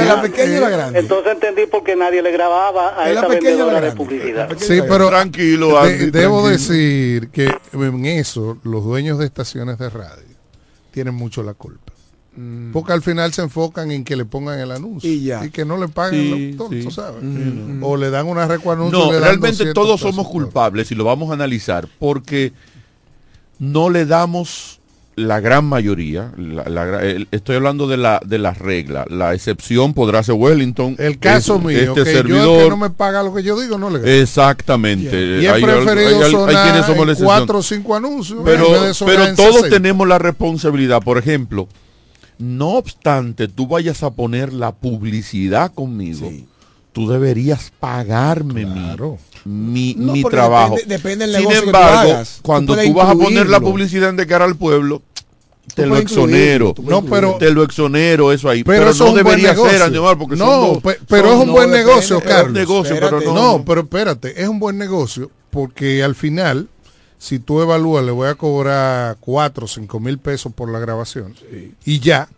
[0.54, 0.98] es la grande?
[1.00, 3.74] Entonces entendí por qué nadie le grababa a ¿Es la esa pequeña o la vendedora
[3.74, 3.96] de grande?
[4.04, 4.48] publicidad.
[4.58, 6.48] Sí, pero Tranquilo, de- Andy, debo tranquilo.
[6.48, 10.22] decir que en eso los dueños de estaciones de radio
[10.92, 11.83] tienen mucho la culpa.
[12.72, 15.08] Porque al final se enfocan en que le pongan el anuncio.
[15.10, 15.48] Y ya.
[15.50, 17.00] que no le paguen Sí, los tontos, sí.
[17.00, 17.22] ¿sabes?
[17.22, 17.82] Mm.
[17.84, 18.98] O le dan una recuanuncio.
[18.98, 22.52] No, le dan realmente 200 todos somos culpables y lo vamos a analizar porque
[23.58, 24.80] no le damos
[25.16, 29.32] la gran mayoría, la- la gra- el- estoy hablando de la de las reglas, la
[29.32, 30.96] excepción podrá ser Wellington.
[30.98, 33.44] El caso es- mío, este que yo el servidor, que no me paga lo que
[33.44, 34.10] yo digo, no le gano.
[34.10, 35.40] exactamente.
[35.40, 38.40] y Hay- preferido hay- hay- sonar en cuatro o cinco anuncios.
[38.44, 38.66] pero,
[39.06, 39.68] pero todos 60.
[39.70, 41.00] tenemos la responsabilidad.
[41.00, 41.68] Por ejemplo,
[42.38, 46.30] no obstante tú vayas a poner la publicidad conmigo,
[46.92, 49.18] tú deberías pagarme mi- Claro.
[49.44, 50.74] mi, No, mi trabajo.
[50.76, 52.12] depende- depende del Sin negocio que tú embargo.
[52.24, 55.02] Tú cuando tú vas a poner la publicidad en de cara al pueblo,
[55.74, 56.74] te lo incluirlo, exonero.
[56.82, 58.62] No, pero- te lo exonero eso ahí.
[58.64, 59.82] Pero Pero, eso no debería ser.
[59.82, 62.52] Aníbal, porque No, dos- pe- pero son es un buen depende, negocio, es un Carlos.
[62.52, 63.34] negocio, pero no.
[63.34, 66.68] No, pero espérate, es un buen negocio porque al final,
[67.24, 71.34] si tú evalúas, le voy a cobrar 4 o 5 mil pesos por la grabación
[71.84, 72.28] y ya,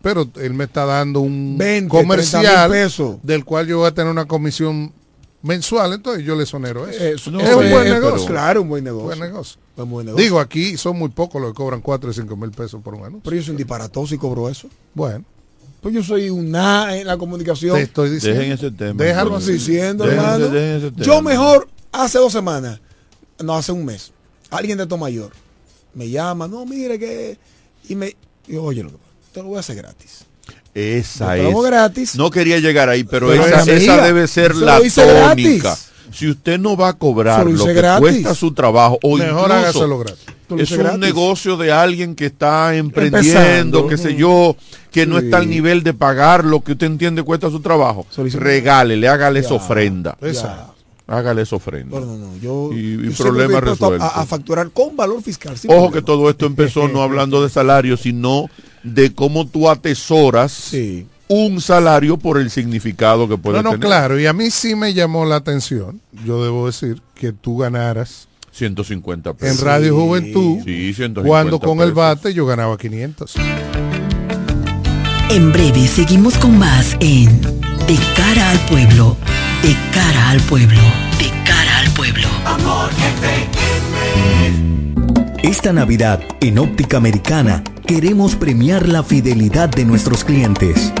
[0.00, 3.16] pero él me está dando un 20, comercial 30 mil pesos.
[3.22, 4.92] del cual yo voy a tener una comisión
[5.42, 7.02] mensual, entonces yo le sonero eso.
[7.02, 8.26] Eso, No, es un buen negocio.
[8.28, 9.06] Claro, un buen negocio.
[9.06, 9.60] Buen negocio.
[9.76, 10.22] Un buen negocio.
[10.24, 13.00] Digo, aquí son muy pocos los que cobran 4 y 5 mil pesos por un
[13.00, 13.22] anuncio.
[13.24, 14.68] pero yo soy un disparatoso y cobro eso.
[14.94, 15.24] Bueno,
[15.80, 17.74] Pues yo soy un nada en la comunicación.
[17.74, 18.38] te estoy diciendo.
[18.38, 19.02] Dejen ese tema.
[19.02, 20.44] Déjalo diciendo, Dejen hermano.
[20.44, 21.04] ese- dejen ese tema.
[21.04, 22.80] Yo mejor hace dos semanas,
[23.42, 24.12] no hace un mes,
[24.50, 25.32] alguien de Tomayor
[25.94, 27.36] me llama, no, mire que.
[27.88, 28.16] Y me.
[28.46, 30.24] y yo, oye, lo que pasa, te lo voy a hacer gratis.
[30.74, 31.54] Esa es.
[31.54, 32.14] gratis.
[32.16, 35.68] No quería llegar ahí, pero, Pero esa, debe ser la tónica.
[35.68, 35.88] gratis.
[36.12, 38.00] Si usted no va a cobrar lo que gratis.
[38.00, 40.24] cuesta su trabajo, o Mejor hágaselo gratis.
[40.58, 40.98] Es un gratis.
[40.98, 43.86] negocio de alguien que está emprendiendo, Empezando.
[43.86, 44.54] qué sé yo,
[44.90, 48.06] que no está al nivel de pagar lo que usted entiende cuesta su trabajo.
[48.16, 50.16] Regálele, hágale esa ofrenda.
[51.06, 51.98] Hágale esa ofrenda.
[51.98, 52.36] No, no, no.
[52.40, 54.02] Yo, Y- y yo problema resuelto.
[54.04, 55.54] A, a facturar con valor fiscal.
[55.54, 55.92] Ojo problema.
[55.92, 58.46] que todo esto empezó no hablando de salario, sino
[58.82, 61.06] de cómo tú atesoras Sí.
[61.28, 63.86] un salario por el significado que puede No, no, tener.
[63.86, 68.28] claro, y a mí sí me llamó la atención, yo debo decir, que tú ganaras
[68.52, 69.60] 150 en pesos.
[69.60, 73.34] Radio Juventud, Sí, 150 cuando con el bate yo ganaba 500.
[75.30, 77.40] En breve seguimos con más en
[77.86, 79.16] De cara al pueblo,
[79.62, 80.80] de cara al pueblo,
[81.18, 82.28] de cara al pueblo.
[85.42, 90.92] Esta Navidad, en Óptica Americana, queremos premiar la fidelidad de nuestros clientes.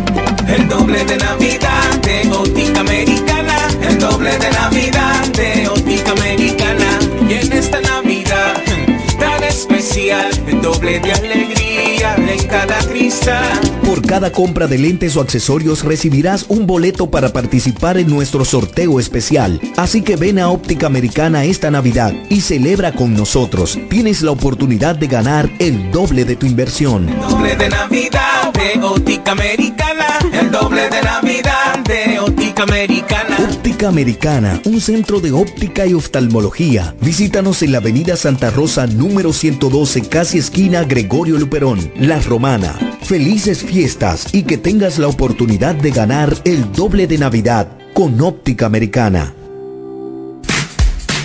[0.46, 3.56] El doble de Navidad de Óptica Americana.
[3.88, 6.98] El doble de Navidad de Óptica Americana.
[7.28, 8.62] Y en esta Navidad
[9.18, 13.60] tan especial, el doble de alegría en cada cristal.
[13.84, 18.98] Por cada compra de lentes o accesorios recibirás un boleto para participar en nuestro sorteo
[18.98, 19.60] especial.
[19.76, 23.78] Así que ven a Óptica Americana esta Navidad y celebra con nosotros.
[23.88, 27.08] Tienes la oportunidad de ganar el doble de tu inversión.
[27.08, 30.06] El doble de Navidad de Óptica Americana.
[30.32, 33.36] El doble de Navidad de Óptica Americana.
[33.38, 36.94] Óptica Americana, un centro de óptica y oftalmología.
[37.00, 42.72] Visítanos en la avenida Santa Rosa número 112, casi esquina Gregorio Luperón, La Romana.
[43.02, 48.64] Felices fiestas y que tengas la oportunidad de ganar el doble de Navidad con Óptica
[48.64, 49.34] Americana.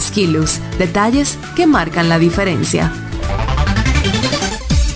[0.00, 2.92] Skilus, detalles que marcan la diferencia.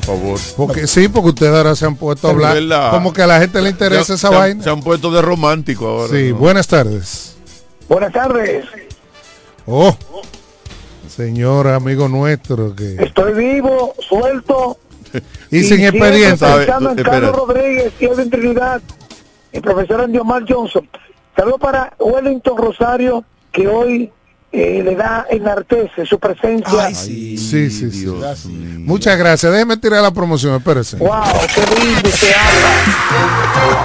[0.00, 0.38] Por favor.
[0.56, 2.90] Porque sí, porque ustedes ahora se han puesto a hablar.
[2.90, 4.64] Como que a la gente le interesa Se- esa se han- vaina.
[4.64, 6.12] Se han puesto de romántico ahora.
[6.12, 6.36] Sí, ¿no?
[6.36, 7.36] buenas tardes.
[7.88, 8.64] Buenas tardes.
[9.66, 9.96] Oh,
[11.08, 14.78] señor amigo nuestro que Estoy vivo, suelto.
[15.50, 16.38] y sin siempre expediente.
[16.38, 16.96] sabe- pensando en.
[17.02, 18.82] Carlos Rodríguez y Edwin Trinidad,
[19.52, 20.88] el profesor Andy Omar Johnson.
[21.36, 24.10] Saludos para Wellington Rosario, que hoy
[24.50, 26.86] eh, le da enartece su presencia.
[26.86, 27.36] Ay, sí.
[27.36, 28.00] Sí, sí, sí.
[28.04, 28.80] Dios mío.
[28.80, 29.52] Muchas gracias.
[29.52, 30.96] Déjeme tirar la promoción, espérese.
[30.96, 31.22] Wow,
[31.54, 33.78] qué lindo se habla.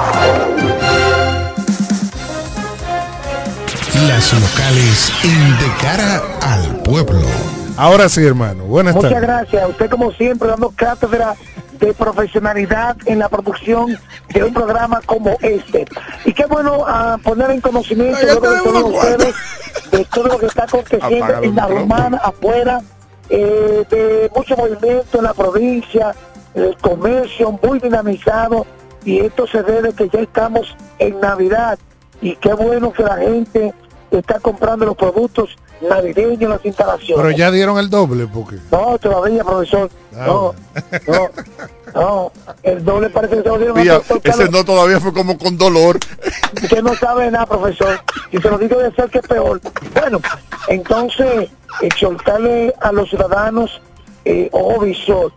[4.08, 7.63] Las locales en De Cara al Pueblo.
[7.78, 8.66] Ahora sí, hermano.
[8.66, 9.28] Buenas Muchas tardes.
[9.28, 9.70] gracias.
[9.70, 11.36] Usted como siempre dando cátedra
[11.80, 13.98] de profesionalidad en la producción
[14.34, 15.86] de un programa como este.
[16.26, 19.36] Y qué bueno ah, poner en conocimiento Ay, de todos ustedes
[19.92, 22.82] de todo lo que está aconteciendo en la romana, afuera,
[23.30, 26.16] eh, de mucho movimiento en la provincia,
[26.54, 28.66] el comercio muy dinamizado
[29.06, 31.78] y esto se debe que ya estamos en Navidad
[32.22, 33.74] y qué bueno que la gente
[34.12, 37.24] está comprando los productos navideños, las instalaciones.
[37.24, 39.90] Pero ya dieron el doble porque No, todavía, profesor.
[40.16, 40.56] Ah, No,
[41.08, 41.30] no,
[41.94, 42.32] no.
[42.64, 46.00] El doble parece que se lo dieron Mira, ese no todavía fue como con dolor.
[46.62, 48.00] Usted no sabe nada, profesor.
[48.32, 49.62] Y se lo digo de ser que es peor.
[49.94, 50.20] Bueno,
[50.68, 51.50] entonces,
[51.82, 53.82] exhortarle a los ciudadanos,
[54.26, 55.32] eh, ojo visor,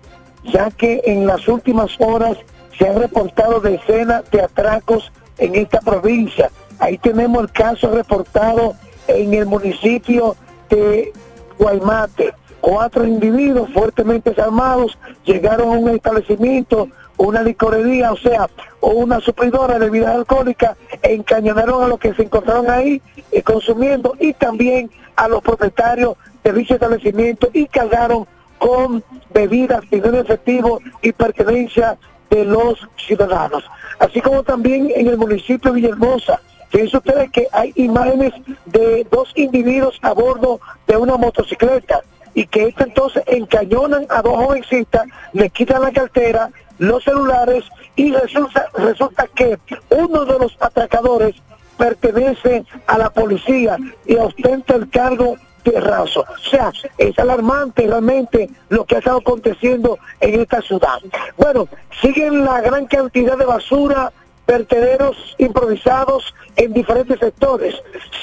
[0.45, 2.37] ya que en las últimas horas
[2.79, 6.51] se han reportado decenas de atracos en esta provincia.
[6.79, 8.75] Ahí tenemos el caso reportado
[9.09, 10.37] en el municipio
[10.69, 11.13] de
[11.59, 12.35] Guaymate.
[12.61, 18.49] Cuatro individuos fuertemente armados llegaron a un establecimiento, una licorería, o sea,
[18.81, 24.33] una supridora de bebidas alcohólicas, encañonaron a los que se encontraron ahí eh, consumiendo y
[24.33, 28.27] también a los propietarios de dicho establecimiento y cargaron
[28.59, 31.99] con bebidas, dinero efectivo y pertenencia
[32.31, 33.65] de los ciudadanos.
[33.99, 38.33] Así como también en el municipio de Villahermosa, Fíjense ustedes que hay imágenes
[38.67, 42.03] de dos individuos a bordo de una motocicleta
[42.35, 48.13] y que estos entonces encañonan a dos jovencitas, les quitan la cartera, los celulares y
[48.13, 49.59] resulta, resulta que
[49.91, 51.35] uno de los atracadores
[51.79, 53.77] pertenece a la policía
[54.07, 56.21] y ostenta el cargo de raso.
[56.21, 60.99] O sea, es alarmante realmente lo que ha estado aconteciendo en esta ciudad.
[61.37, 61.69] Bueno,
[62.01, 64.13] siguen la gran cantidad de basura,
[64.47, 67.75] vertederos improvisados en diferentes sectores.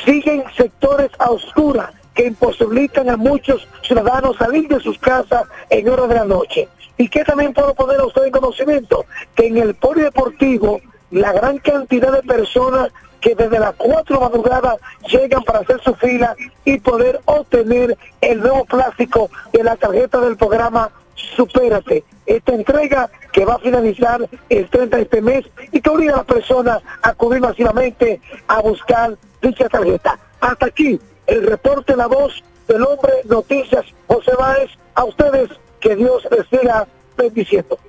[0.06, 6.10] Siguen sectores a oscuras que imposibilitan a muchos ciudadanos salir de sus casas en horas
[6.10, 6.68] de la noche.
[6.98, 9.06] ¿Y qué también puedo poner a usted en conocimiento?
[9.36, 10.80] Que en el polideportivo
[11.12, 14.76] la gran cantidad de personas que desde las 4 de madrugada
[15.08, 20.36] llegan para hacer su fila y poder obtener el nuevo plástico de la tarjeta del
[20.36, 22.04] programa Supérate.
[22.26, 26.18] Esta entrega que va a finalizar el 30 de este mes y que obliga a
[26.18, 30.18] las personas a acudir masivamente a buscar dicha tarjeta.
[30.40, 34.72] Hasta aquí el reporte La Voz del Hombre Noticias José Báez.
[34.96, 35.50] A ustedes
[35.82, 37.80] que Dios les siga bendiciendo.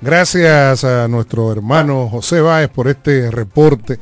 [0.00, 4.00] Gracias a nuestro hermano José Báez por este reporte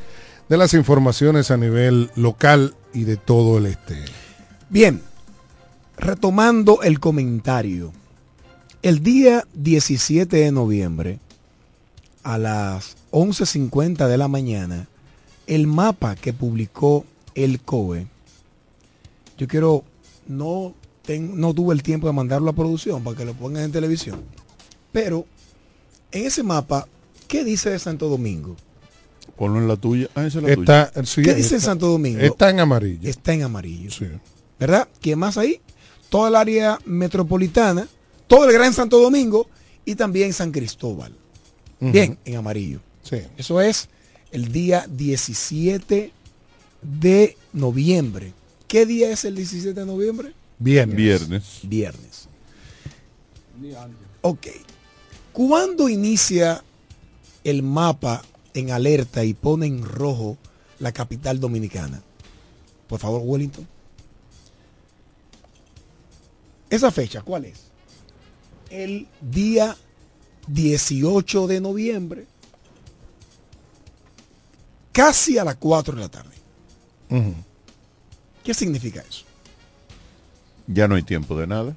[0.49, 4.03] de las informaciones a nivel local y de todo el este.
[4.69, 5.01] Bien,
[5.97, 7.93] retomando el comentario.
[8.81, 11.19] El día 17 de noviembre,
[12.23, 14.87] a las 11.50 de la mañana,
[15.47, 17.05] el mapa que publicó
[17.35, 18.07] el COE,
[19.37, 19.83] yo quiero
[20.27, 20.73] no,
[21.03, 24.21] ten- no tuve el tiempo de mandarlo a producción para que lo pongan en televisión.
[24.91, 25.25] Pero
[26.11, 26.87] en ese mapa,
[27.27, 28.55] ¿qué dice de Santo Domingo?
[29.35, 30.09] Ponlo en la tuya.
[30.15, 30.81] Ah, esa es la tuya.
[30.83, 32.19] Está, sí, ¿Qué dice está- Santo Domingo?
[32.19, 33.09] Está en amarillo.
[33.09, 33.89] Está en amarillo.
[33.91, 34.05] Sí.
[34.59, 34.87] ¿Verdad?
[35.01, 35.59] ¿Quién más ahí?
[36.09, 37.87] Toda el área metropolitana,
[38.31, 39.49] todo el Gran Santo Domingo
[39.83, 41.13] y también San Cristóbal.
[41.81, 42.79] Bien, en amarillo.
[43.03, 43.17] Sí.
[43.35, 43.89] Eso es
[44.31, 46.13] el día 17
[46.81, 48.31] de noviembre.
[48.69, 50.33] ¿Qué día es el 17 de noviembre?
[50.59, 50.95] Viernes.
[50.95, 51.59] Viernes.
[51.63, 52.29] Viernes.
[54.21, 54.47] Ok.
[55.33, 56.63] ¿Cuándo inicia
[57.43, 58.21] el mapa
[58.53, 60.37] en alerta y pone en rojo
[60.79, 62.01] la capital dominicana?
[62.87, 63.67] Por favor, Wellington.
[66.69, 67.70] Esa fecha, ¿cuál es?
[68.71, 69.75] El día
[70.47, 72.25] 18 de noviembre,
[74.91, 76.31] casi a las 4 de la tarde.
[78.43, 79.25] ¿Qué significa eso?
[80.67, 81.75] Ya no hay tiempo de nada.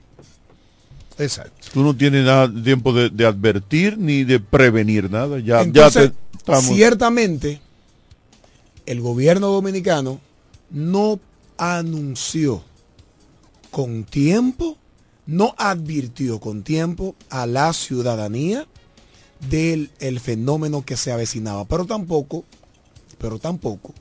[1.18, 1.68] Exacto.
[1.72, 5.38] Tú no tienes nada tiempo de, de advertir ni de prevenir nada.
[5.40, 6.64] Ya, Entonces, ya te estamos.
[6.66, 7.61] ciertamente,
[8.86, 10.20] el gobierno dominicano
[10.70, 11.18] no
[11.57, 12.62] anunció
[13.70, 14.76] con tiempo,
[15.26, 18.66] no advirtió con tiempo a la ciudadanía
[19.48, 22.44] del el fenómeno que se avecinaba, pero tampoco,
[23.18, 23.92] pero tampoco,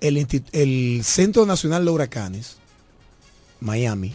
[0.00, 2.56] el, el Centro Nacional de Huracanes,
[3.60, 4.14] Miami,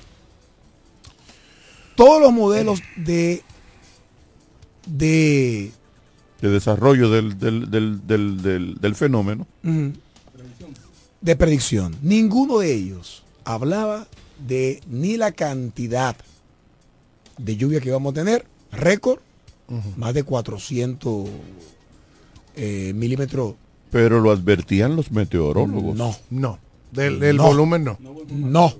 [1.95, 3.43] todos los modelos de
[4.86, 5.72] de
[6.41, 9.45] de desarrollo del, del, del, del, fenómeno.
[11.22, 11.95] De predicción.
[12.01, 14.07] Ninguno de ellos hablaba
[14.48, 16.16] de ni la cantidad
[17.38, 19.20] de lluvia que vamos a tener, récord,
[19.98, 21.30] más de 400
[22.56, 23.56] eh, milímetros.
[23.89, 25.96] Pero lo advertían los meteorólogos.
[25.96, 26.60] No, No.
[26.92, 27.44] Del, del No.
[27.44, 27.98] volumen no.
[28.30, 28.74] no,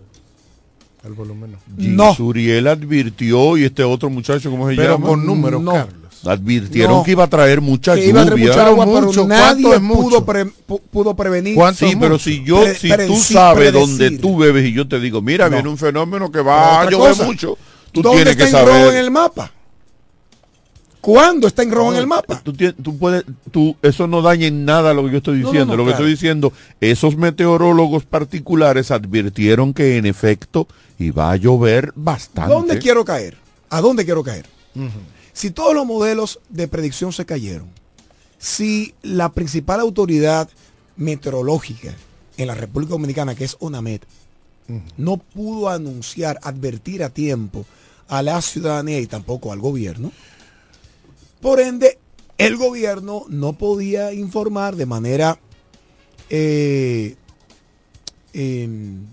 [1.06, 1.58] El volumen no.
[1.78, 2.14] no.
[2.14, 5.08] Suriel advirtió y este otro muchacho, ¿cómo se Pero llama?
[5.08, 5.72] con números, No.
[5.72, 6.01] Carlos.
[6.24, 7.04] Advirtieron No.
[7.04, 8.52] que iba a traer mucha Que iba a traer lluvia.
[8.54, 10.02] mucha agua, Pero pero mucho, nadie ¿cuánto es mucho?
[10.02, 10.46] pudo, pre-
[10.92, 11.56] pudo prevenir.
[11.56, 12.24] ¿Cuánto Sí, es pero mucho?
[12.24, 13.80] si yo, Pre- si tú sabes predecir.
[13.98, 15.56] dónde tú bebes y yo te digo, mira, No.
[15.56, 17.58] viene un fenómeno que va a llover mucho,
[17.92, 19.04] tú ¿Dónde tienes está que en rojo en saber.
[19.04, 19.52] el mapa?
[21.02, 22.40] ¿Cuándo está en rojo en el mapa?
[22.44, 25.52] Tú, tú puedes, tú, eso no daña en nada lo que yo estoy No, no,
[25.52, 25.74] diciendo.
[25.74, 26.04] no, lo que claro.
[26.06, 30.68] estoy diciendo, esos meteorólogos particulares advirtieron que en efecto
[31.00, 32.54] iba a llover bastante.
[32.54, 33.36] ¿Dónde quiero caer?
[33.72, 34.46] ¿A dónde quiero caer?
[35.42, 37.68] Si todos los modelos de predicción se cayeron,
[38.38, 40.48] si la principal autoridad
[40.98, 41.96] meteorológica
[42.38, 44.02] en la República Dominicana, que es ONAMED,
[44.98, 47.66] no pudo anunciar, advertir a tiempo
[48.08, 50.12] a la ciudadanía y tampoco al gobierno,
[51.42, 51.98] por ende,
[52.38, 55.40] el gobierno no podía informar de manera
[56.30, 57.16] eh,
[58.34, 59.08] em,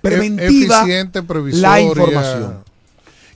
[0.00, 1.68] preventiva eficiente, previsoria.
[1.68, 2.71] la información.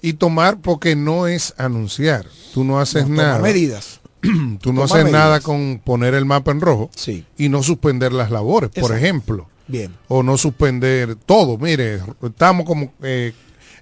[0.06, 2.26] Y tomar, porque no es anunciar.
[2.54, 3.38] Tú no haces No, nada.
[3.40, 4.00] medidas.
[4.20, 7.24] Tú no Toma haces nada con poner el mapa en rojo Sí.
[7.36, 9.48] y no suspender las labores, por ejemplo.
[9.68, 9.92] Bien.
[10.08, 11.58] O no suspender todo.
[11.58, 13.32] Mire, estamos como eh,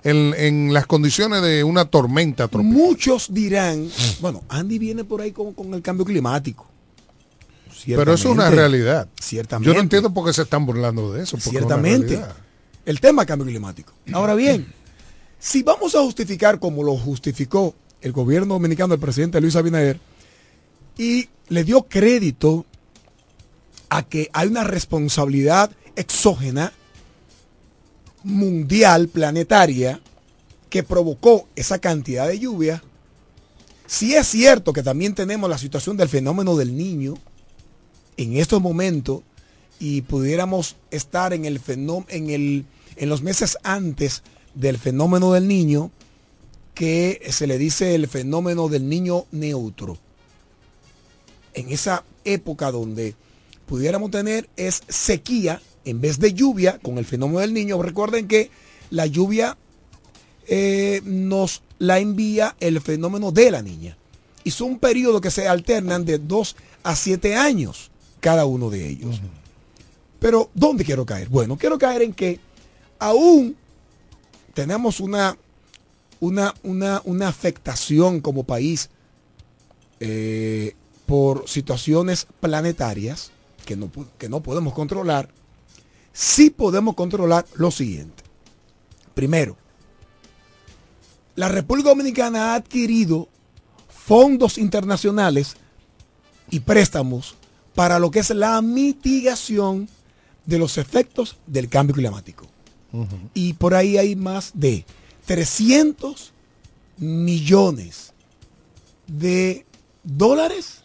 [0.03, 2.75] en, en las condiciones de una tormenta tropical.
[2.75, 3.89] Muchos dirán,
[4.21, 6.67] bueno, Andy viene por ahí con, con el cambio climático.
[7.87, 9.09] Pero eso es una realidad.
[9.21, 9.67] Ciertamente.
[9.69, 11.37] Yo no entiendo por qué se están burlando de eso.
[11.37, 12.19] es Ciertamente.
[12.87, 13.93] El tema cambio climático.
[14.13, 14.67] Ahora bien,
[15.45, 20.01] si vamos a justificar como lo justificó el gobierno dominicano del presidente Luis Abinader
[20.97, 22.65] y le dio crédito
[23.91, 26.73] a que hay una responsabilidad exógena
[28.23, 30.01] mundial, planetaria,
[30.71, 32.83] que provocó esa cantidad de lluvia,
[33.87, 37.19] si es cierto que también tenemos la situación del fenómeno del niño
[38.17, 39.21] en estos momentos
[39.79, 41.61] y pudiéramos estar en el
[42.09, 42.65] en el
[42.97, 44.23] en los meses antes
[44.55, 45.91] del fenómeno del niño
[46.75, 49.97] que se le dice el fenómeno del niño neutro.
[51.55, 53.15] En esa época donde
[53.67, 57.81] pudiéramos tener es sequía en vez de lluvia con el fenómeno del niño.
[57.81, 58.51] Recuerden que
[58.91, 59.57] la lluvia
[60.47, 63.97] eh, nos la envía el fenómeno de la niña.
[64.43, 67.91] Y son periodos que se alternan de 2 a 7 años
[68.21, 69.21] cada uno de ellos.
[70.19, 71.29] Pero ¿dónde quiero caer?
[71.29, 72.41] Bueno, quiero caer en que
[72.99, 73.57] aún
[74.55, 75.37] tenemos una,
[76.21, 78.91] una, una, una afectación como país
[80.01, 80.75] eh,
[81.07, 83.31] por situaciones planetarias
[83.67, 85.29] que no, que no podemos controlar,
[86.13, 88.23] sí podemos controlar lo siguiente.
[89.15, 89.57] Primero,
[91.37, 93.29] la República Dominicana ha adquirido
[93.89, 95.57] fondos internacionales
[96.51, 97.35] y préstamos
[97.75, 99.89] para lo que es la mitigación
[100.47, 102.47] de los efectos del cambio climático.
[103.35, 104.85] Y por ahí hay más de
[105.27, 106.33] 300
[106.99, 108.13] millones
[109.07, 109.65] de
[110.03, 110.83] dólares,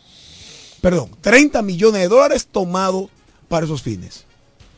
[0.82, 3.10] perdón, 30 millones de dólares tomados
[3.48, 4.26] para esos fines.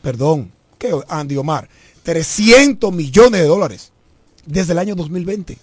[0.02, 1.68] Perdón, ¿qué, Andy Omar?
[2.02, 3.92] 300 millones de dólares
[4.44, 5.58] desde el año 2020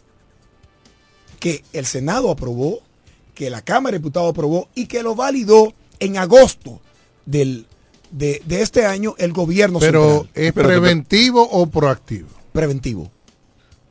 [1.40, 2.82] que el Senado aprobó,
[3.34, 6.82] que la Cámara de Diputados aprobó y que lo validó en agosto
[7.26, 7.66] del,
[8.12, 10.30] de, de este año el gobierno Pero central.
[10.46, 12.28] ¿es preventivo o proactivo?
[12.52, 13.12] Preventivo.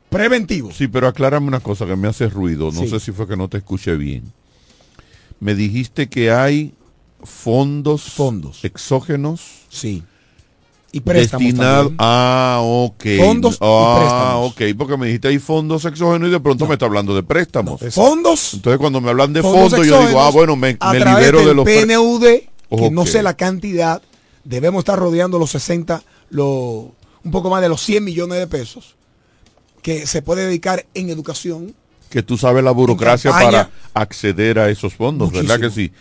[0.09, 0.71] Preventivo.
[0.71, 2.71] Sí, pero aclárame una cosa que me hace ruido.
[2.71, 2.89] No Sí.
[2.89, 4.31] sé si fue que no te escuché bien.
[5.39, 6.73] Me dijiste que hay
[7.23, 8.63] fondos, Fondos.
[8.65, 10.03] exógenos Sí.
[10.91, 11.93] Y préstamos.
[11.99, 13.03] Ah, ok.
[13.19, 14.51] Fondos y ah, préstamos.
[14.51, 17.79] ok, porque me dijiste hay fondos exógenos y de pronto me está hablando de préstamos.
[17.91, 18.55] Fondos.
[18.55, 21.39] Entonces cuando me hablan de fondos fondos, yo digo, ah, bueno, me, a me libero
[21.39, 22.23] del de los PNUD,
[22.79, 24.01] que no sé la cantidad,
[24.49, 26.91] debemos estar rodeando los 60, lo-
[27.23, 28.95] un poco más de los 100 millones de pesos
[29.81, 31.75] que se puede dedicar en educación.
[32.09, 35.91] que tú sabes la burocracia para acceder a esos fondos, ¿verdad que sí?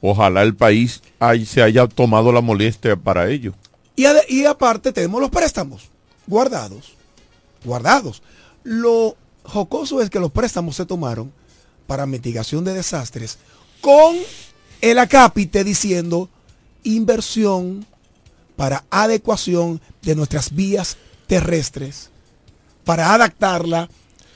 [0.00, 3.52] Ojalá el país ahí se haya tomado la molestia para ello.
[3.94, 5.88] Y, ade- y aparte tenemos los préstamos
[6.26, 6.94] guardados.
[7.64, 8.22] Guardados.
[8.64, 11.30] Lo jocoso es que los préstamos se tomaron
[11.86, 13.36] para mitigación de desastres
[13.82, 14.16] con
[14.80, 16.30] el acápite diciendo
[16.82, 17.84] inversión
[18.58, 20.96] para adecuación de nuestras vías
[21.28, 22.10] terrestres,
[22.84, 23.88] para adaptarla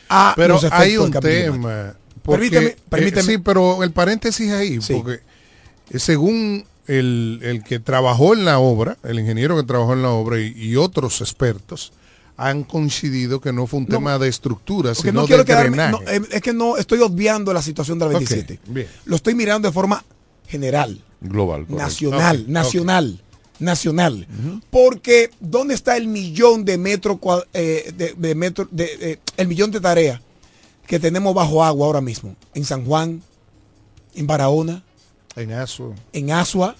[0.08, 1.94] a Pero los efectos hay un tema.
[2.22, 3.22] porque, Permíteme, eh, permíteme.
[3.24, 4.94] sí, pero el paréntesis ahí, Sí.
[4.94, 5.20] porque
[5.90, 10.10] eh, según el, el que trabajó en la obra, el ingeniero que trabajó en la
[10.10, 11.92] obra y, y otros expertos,
[12.36, 15.76] han coincidido que no fue un No, tema de estructura, sino no quiero de quedarme,
[15.76, 16.04] drenaje.
[16.04, 18.60] no, eh, es que no estoy obviando la situación de la Ok, 27.
[18.68, 18.86] bien.
[19.04, 20.04] Lo estoy mirando de forma
[20.46, 21.00] general.
[21.20, 21.62] Global.
[21.66, 21.76] correcto.
[21.82, 23.20] nacional, nacional,
[23.62, 24.26] nacional.
[24.70, 27.18] Porque ¿dónde está el millón de metros
[27.54, 30.20] eh, de, de metro, de, eh, el millón de tareas
[30.86, 32.36] que tenemos bajo agua ahora mismo?
[32.54, 33.22] En San Juan,
[34.14, 34.82] en Barahona,
[35.36, 35.94] En Aso.
[36.12, 36.76] en Asua.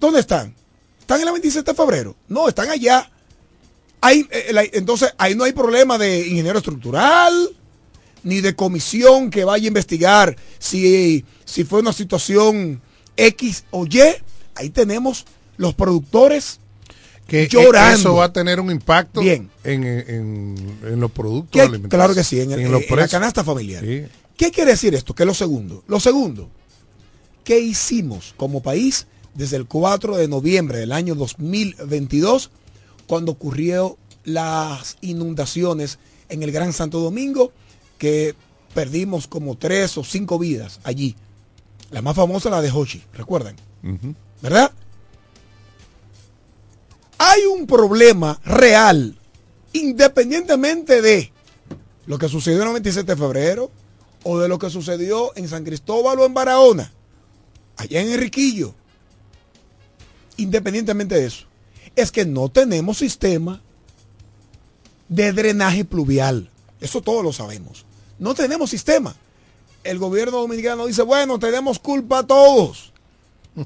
[0.00, 0.54] ¿Dónde están?
[1.00, 2.16] ¿Están en la 27 de febrero?
[2.28, 3.08] No, están allá.
[4.00, 7.50] Ahí, eh, la- entonces, ahí no hay problema de ingeniero estructural,
[8.24, 12.80] ni de comisión que vaya a investigar si, si fue una situación
[13.16, 14.00] X o Y.
[14.54, 15.24] Ahí tenemos
[15.56, 16.58] los productores
[17.26, 17.98] Que eh, llorando.
[17.98, 19.50] eso va a tener un impacto Bien.
[19.64, 21.90] En, en- en los productos ¿Qué- alimentarios.
[21.90, 23.84] claro que sí, en, los la canasta familiar.
[23.84, 24.02] Sí.
[24.36, 25.14] ¿Qué quiere decir esto?
[25.14, 25.84] Que lo segundo.
[25.86, 26.48] Lo segundo,
[27.44, 32.50] ¿qué hicimos como país desde el 4 de noviembre del año 2022
[33.06, 35.98] cuando ocurrió las inundaciones
[36.28, 37.52] en el Gran Santo Domingo
[37.98, 38.34] que
[38.74, 41.14] perdimos como tres o cinco vidas allí?
[41.90, 43.56] La más famosa la de Hochi, recuerdan.
[44.42, 44.72] ¿Verdad?
[47.18, 49.16] Hay un problema real,
[49.72, 51.32] independientemente de
[52.06, 53.70] lo que sucedió el 27 de febrero
[54.24, 56.92] o de lo que sucedió en San Cristóbal o en Barahona,
[57.76, 58.74] allá en Enriquillo.
[60.36, 61.46] Independientemente de eso,
[61.94, 63.62] es que no tenemos sistema
[65.08, 66.50] de drenaje pluvial.
[66.80, 67.84] Eso todos lo sabemos.
[68.18, 69.14] No tenemos sistema.
[69.84, 72.91] El gobierno dominicano dice, bueno, tenemos culpa todos.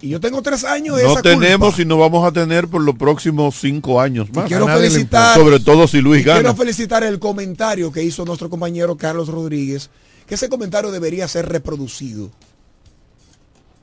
[0.01, 1.83] Y yo tengo tres años de No esa tenemos culpa.
[1.83, 4.47] y no vamos a tener por los próximos cinco años más.
[4.49, 5.37] quiero nadie le felicitar-.
[5.37, 6.55] Sobre todo si Luis Y quiero gana.
[6.55, 9.91] felicitar el comentario que hizo nuestro compañero Carlos Rodríguez,
[10.27, 12.31] que ese comentario debería ser reproducido.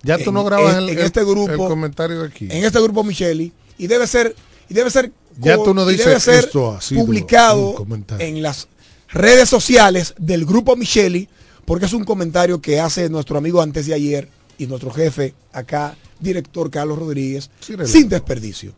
[0.01, 2.47] Ya tú en- no grabas en- el, en este grupo- el comentario de aquí.
[2.51, 4.35] En este grupo Micheli, y debe ser,
[4.69, 8.27] y debe ser, Ya tú no y dices, debe ser "Esto sido publicado un comentario".
[8.27, 8.67] en las
[9.09, 11.29] redes sociales del grupo Micheli,
[11.63, 14.27] porque es un comentario que hace nuestro amigo antes de ayer
[14.57, 18.73] y nuestro jefe acá, director Carlos Rodríguez, Sí, sin desperdicio.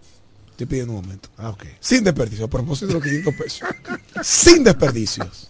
[0.51, 1.27] Estoy pidiendo un momento.
[1.37, 1.65] Ah, ok.
[1.81, 3.69] Sin desperdicio, a propósito de los 500 pesos.
[4.23, 5.49] Sin desperdicios.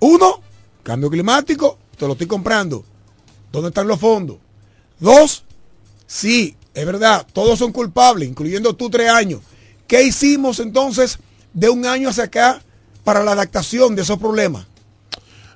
[0.00, 0.40] Uno,
[0.82, 2.84] cambio climático, te lo estoy comprando.
[3.52, 4.38] ¿Dónde están los fondos?
[4.98, 5.44] Dos,
[6.06, 9.40] sí, es verdad, todos son culpables, incluyendo tú tres años.
[9.86, 11.18] ¿Qué hicimos entonces
[11.52, 12.62] de un año hacia acá
[13.04, 14.66] para la adaptación de esos problemas?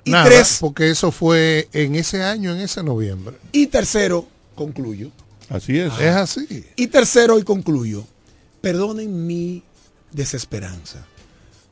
[0.03, 3.37] Y Nada, tres, porque eso fue en ese año, en ese noviembre.
[3.51, 5.11] y tercero, concluyo.
[5.49, 5.93] Así es.
[5.99, 6.65] Es así.
[6.75, 8.05] Y tercero, y concluyo,
[8.61, 9.63] perdonen mi
[10.11, 11.05] desesperanza,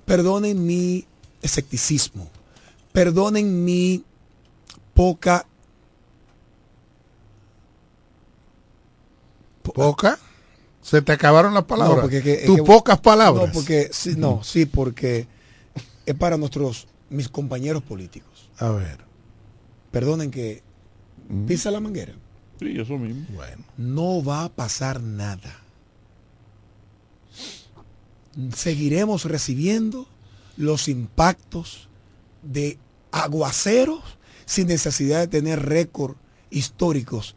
[0.05, 1.05] perdonen mi
[1.41, 2.29] escepticismo,
[2.91, 4.03] perdonen mi
[4.93, 5.45] poca...
[9.63, 10.19] po- ¿Poca?
[10.81, 11.97] Se te acabaron las palabras.
[11.97, 13.47] No, porque es que- es Tus que- pocas palabras.
[13.47, 15.27] No, porque, sí, no, sí, porque
[16.05, 18.49] es para nuestros, mis compañeros políticos.
[18.57, 18.99] A ver.
[19.91, 20.61] Perdonen que
[21.47, 22.13] pisa la manguera.
[22.59, 23.25] Sí, eso mismo.
[23.35, 23.63] Bueno.
[23.77, 25.61] No va a pasar nada.
[28.55, 30.07] Seguiremos recibiendo
[30.57, 31.89] los impactos
[32.43, 32.77] de
[33.11, 34.01] aguaceros
[34.45, 36.15] sin necesidad de tener récord
[36.51, 37.35] históricos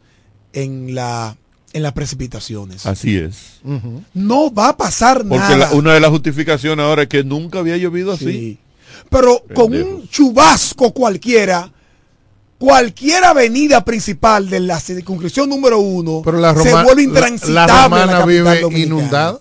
[0.53, 1.37] en la
[1.73, 2.85] en las precipitaciones.
[2.85, 3.59] Así es.
[4.13, 5.57] No va a pasar Porque nada.
[5.57, 8.59] la- una de las justificaciones ahora es que nunca había llovido así.
[9.09, 11.71] Pero con un chubasco cualquiera,
[12.57, 17.53] cualquier avenida principal de la circunscripción número uno Pero la, se vuelve intransitable.
[17.53, 18.77] la romana vive dominicana.
[19.01, 19.39] inundada.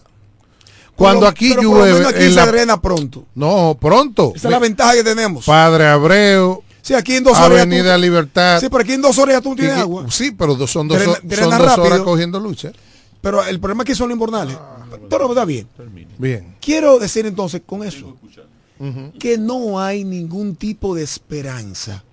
[0.96, 3.24] Cuando Pero- aquí pero llueve aquí en se la- drena pronto.
[3.34, 4.32] No, pronto.
[4.36, 5.44] Esa es la ventaja que tenemos.
[5.46, 7.60] Padre Abreu, Sí, aquí en dos horas.
[7.62, 8.60] Avenida tú- Libertad.
[8.60, 10.04] Sí, pero aquí en dos horas ya tú no tienes Y- agua.
[10.10, 11.86] Sí, pero dos- son dos, drena son dos rápido.
[11.86, 12.72] horas cogiendo lucha.
[13.20, 14.56] Pero el problema aquí son los invernales.
[15.08, 15.68] Pero está bien.
[16.18, 16.56] Bien.
[16.60, 18.16] Quiero decir entonces con eso
[19.18, 22.04] que no hay ningún tipo de esperanza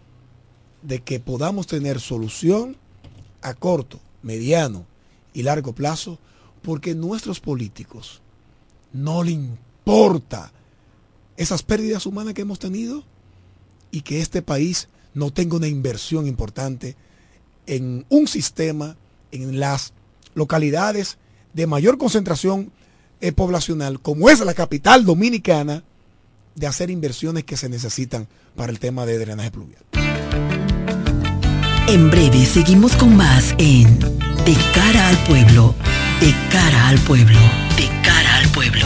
[0.83, 2.77] de que podamos tener solución
[3.41, 4.85] a corto, mediano
[5.33, 6.19] y largo plazo
[6.61, 8.21] porque nuestros políticos
[8.93, 10.51] no le importa
[11.37, 13.03] esas pérdidas humanas que hemos tenido
[13.91, 16.95] y que este país no tenga una inversión importante
[17.65, 18.97] en un sistema
[19.31, 19.93] en las
[20.35, 21.17] localidades
[21.53, 22.71] de mayor concentración
[23.21, 25.83] eh, poblacional, como es la capital dominicana,
[26.55, 29.83] de hacer inversiones que se necesitan para el tema de drenaje pluvial.
[31.87, 33.99] En breve seguimos con más en
[34.45, 35.73] De cara al pueblo,
[36.19, 37.39] de cara al pueblo,
[37.77, 38.85] de cara al pueblo.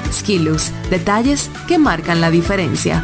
[0.11, 3.03] Skilus, detalles que marcan la diferencia.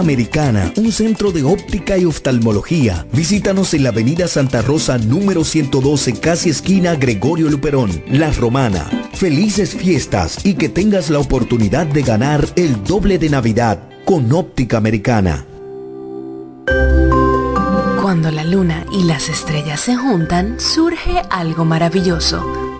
[0.00, 3.06] Americana, un centro de óptica y oftalmología.
[3.12, 8.88] Visítanos en la Avenida Santa Rosa número 112, casi esquina Gregorio Luperón, La Romana.
[9.14, 14.76] Felices fiestas y que tengas la oportunidad de ganar el doble de Navidad con Óptica
[14.78, 15.46] Americana.
[18.02, 22.71] Cuando la luna y las estrellas se juntan, surge algo maravilloso.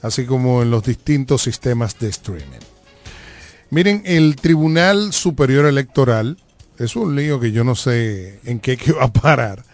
[0.02, 2.62] así como en los distintos sistemas de streaming.
[3.72, 6.38] Miren, el Tribunal Superior Electoral
[6.80, 9.66] es un lío que yo no sé en qué que va a parar.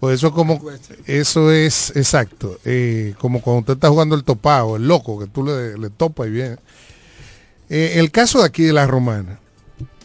[0.00, 0.62] Pues eso como
[1.06, 5.44] eso es exacto, eh, como cuando usted está jugando el topado, el loco, que tú
[5.44, 6.56] le, le topas y viene.
[7.68, 9.38] Eh, el caso de aquí de la romana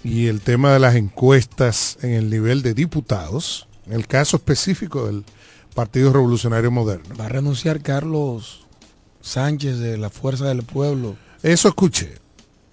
[0.03, 5.23] y el tema de las encuestas en el nivel de diputados, el caso específico del
[5.73, 7.15] Partido Revolucionario Moderno.
[7.19, 8.65] Va a renunciar Carlos
[9.21, 11.15] Sánchez de la Fuerza del Pueblo.
[11.41, 12.15] Eso escuché,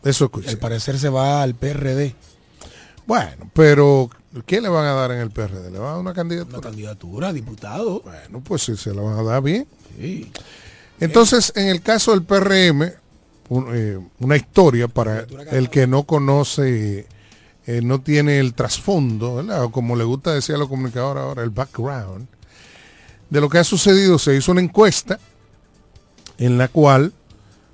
[0.04, 0.50] eso escuché.
[0.50, 2.14] Al parecer se va al PRD.
[3.06, 4.10] Bueno, pero
[4.46, 5.70] ¿qué le van a dar en el PRD?
[5.70, 6.58] ¿Le van a dar una candidatura?
[6.58, 8.00] Una candidatura, diputado.
[8.02, 9.66] Bueno, pues si se la van a dar bien.
[9.98, 10.30] Sí.
[11.00, 12.92] Entonces, en el caso del PRM,
[13.48, 17.06] un, eh, una historia para el que no conoce,
[17.66, 19.64] eh, no tiene el trasfondo, ¿verdad?
[19.64, 22.28] O como le gusta decir a los comunicadores ahora, el background,
[23.30, 25.18] de lo que ha sucedido, se hizo una encuesta
[26.38, 27.12] en la cual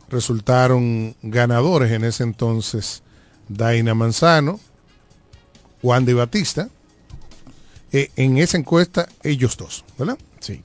[0.08, 3.02] resultaron ganadores en ese entonces
[3.48, 4.60] Daina Manzano,
[5.82, 6.68] Juan de Batista,
[7.92, 10.18] eh, en esa encuesta ellos dos, ¿verdad?
[10.40, 10.62] Sí.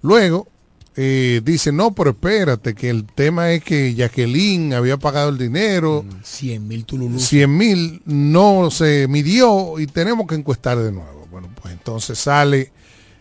[0.00, 0.48] Luego
[0.94, 6.04] eh, dice, no, pero espérate, que el tema es que Jacqueline había pagado el dinero.
[6.22, 7.18] 100 mil tululú.
[7.18, 11.26] 100 mil no se midió y tenemos que encuestar de nuevo.
[11.30, 12.72] Bueno, pues entonces sale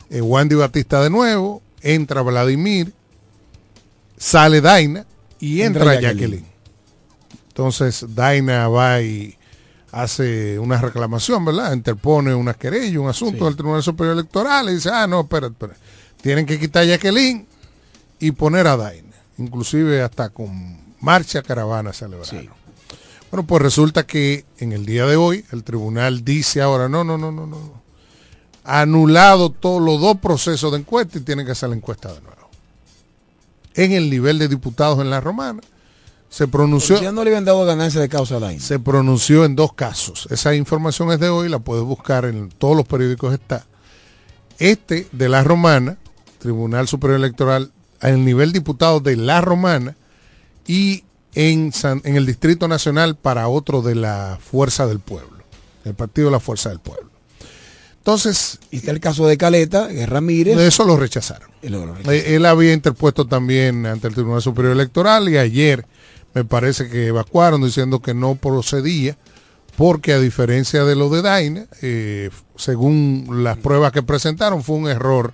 [0.09, 2.93] eh, Wandy Batista de nuevo, entra Vladimir,
[4.17, 5.05] sale Daina
[5.39, 6.43] y entra, Entra Jacqueline.
[6.43, 6.51] Jacqueline.
[7.47, 9.37] Entonces Daina va y
[9.91, 11.73] hace una reclamación, ¿verdad?
[11.73, 13.43] Interpone una querella, un asunto Sí.
[13.45, 15.75] del Tribunal Superior Electoral y dice, ah, no, espera, espera.
[16.21, 17.45] Tienen que quitar a Jacqueline
[18.19, 19.09] y poner a Daina.
[19.37, 22.49] Inclusive hasta con marcha caravana celebraron.
[23.31, 27.17] Bueno, pues resulta que en el día de hoy el tribunal dice ahora, no, no,
[27.17, 27.57] no, no, no.
[27.57, 27.81] no.
[28.63, 32.49] Anulado todos los dos procesos de encuesta y tienen que hacer la encuesta de nuevo.
[33.73, 35.61] En el nivel de diputados en la romana
[36.31, 40.27] se pronunció Ya no le habían dado ganancia de causa se pronunció en dos casos.
[40.31, 43.65] Esa información es de hoy, la puedes buscar en todos los periódicos está.
[44.57, 45.97] Este de la Romana,
[46.39, 47.71] Tribunal Superior Electoral,
[48.01, 49.95] el nivel diputado de la Romana
[50.65, 51.03] y
[51.35, 55.43] en, San- en el Distrito Nacional para otro de la Fuerza del Pueblo,
[55.83, 57.09] el Partido de la Fuerza del Pueblo.
[57.97, 60.57] Entonces, Y está el caso de Caleta, que Ramírez.
[60.59, 61.49] eso lo rechazaron.
[61.61, 62.11] lo- rechazó.
[62.11, 65.85] Eh, Él había interpuesto también ante el Tribunal Superior Electoral y ayer
[66.33, 69.17] me parece que evacuaron diciendo que no procedía
[69.75, 74.89] porque a diferencia de lo de Daina, eh, según las pruebas que presentaron, fue un
[74.89, 75.33] error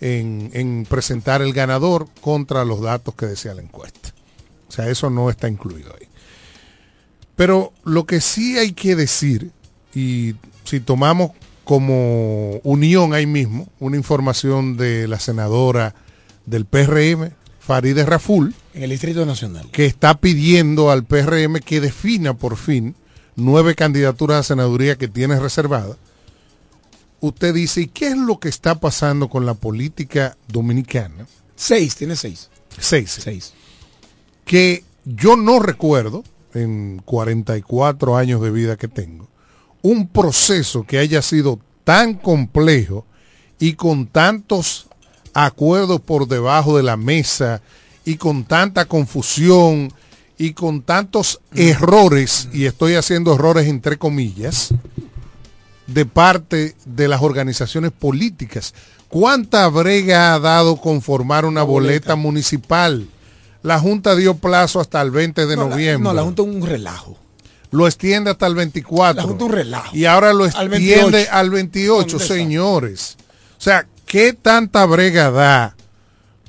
[0.00, 4.10] en, en presentar el ganador contra los datos que decía la encuesta.
[4.68, 6.08] O sea, eso no está incluido ahí.
[7.36, 9.50] Pero lo que sí hay que decir,
[9.94, 11.32] y si tomamos
[11.64, 15.94] como unión ahí mismo una información de la senadora
[16.46, 19.70] del PRM, Farideh Raful, En el Distrito Nacional.
[19.70, 22.96] que está pidiendo al PRM que defina por fin
[23.36, 25.96] nueve candidaturas a senaduría que tiene reservadas.
[27.20, 31.26] Usted dice, ¿y qué es lo que está pasando con la política dominicana?
[31.56, 32.50] Seis, tiene seis.
[32.78, 33.18] Seis.
[33.22, 33.54] Seis.
[34.44, 39.28] que yo no recuerdo, en 44 años de vida que tengo,
[39.82, 43.06] un proceso que haya sido tan complejo
[43.58, 44.88] y con tantos
[45.34, 47.62] acuerdos por debajo de la mesa
[48.04, 49.92] y con tanta confusión
[50.36, 54.70] y con tantos errores, y estoy haciendo errores entre comillas,
[55.86, 58.74] de parte de las organizaciones políticas.
[59.08, 63.06] ¿Cuánta brega ha dado conformar una boleta municipal?
[63.62, 66.02] La Junta dio plazo hasta el 20 de No, la- noviembre.
[66.04, 67.16] no, la Junta un relajo.
[67.70, 69.22] Lo extiende hasta el 24.
[69.22, 69.96] La Junta un relajo.
[69.96, 71.30] Y ahora lo Al extiende 28.
[71.32, 72.34] al 28, ¿Dónde está?
[72.34, 73.16] señores.
[73.58, 75.76] O sea, ¿qué tanta brega da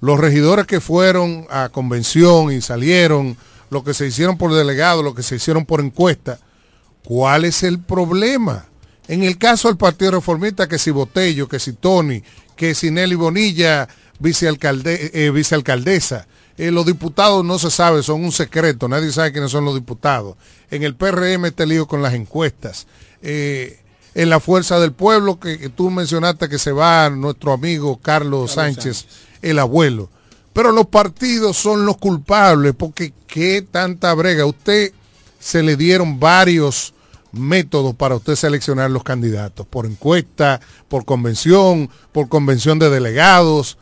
[0.05, 3.35] los regidores que fueron a convención y salieron,
[3.71, 6.37] lo que se hicieron por delegado, lo que se hicieron por encuesta?
[7.03, 8.67] ¿Cuál es el problema?
[9.07, 12.21] En el caso del Partido Reformista, que si Botello, que si Tony,
[12.55, 13.87] que si Nelly Bonilla
[14.19, 16.27] vicealcalde, eh, vicealcaldesa.
[16.55, 20.35] Eh, los diputados no se sabe, son un secreto, nadie sabe quiénes son los diputados.
[20.69, 22.85] En el PRM este lío con las encuestas.
[23.23, 23.79] Eh,
[24.13, 28.51] en la Fuerza del Pueblo, que, que tú mencionaste que se va nuestro amigo Carlos,
[28.51, 29.07] Sánchez,
[29.45, 30.09] el abuelo.
[30.53, 34.45] Pero los partidos son los culpables, porque qué tanta brega.
[34.45, 34.93] Usted
[35.39, 36.93] se le dieron varios
[37.31, 43.77] métodos para usted seleccionar los candidatos, por encuesta, por convención, por convención de delegados.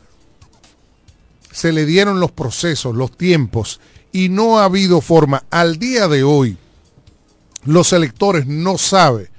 [1.51, 3.79] Se le dieron los procesos, los tiempos,
[4.11, 5.43] y no ha habido forma.
[5.51, 6.57] Al día de hoy,
[7.63, 9.29] los electores no saben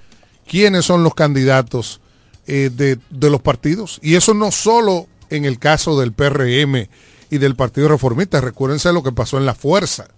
[0.47, 2.01] quiénes son los candidatos
[2.47, 3.99] eh, de, de los partidos.
[4.03, 6.89] Y eso no solo en el caso del PRM
[7.31, 8.41] y del Partido Reformista.
[8.41, 10.09] Recuérdense lo que pasó en La Fuerza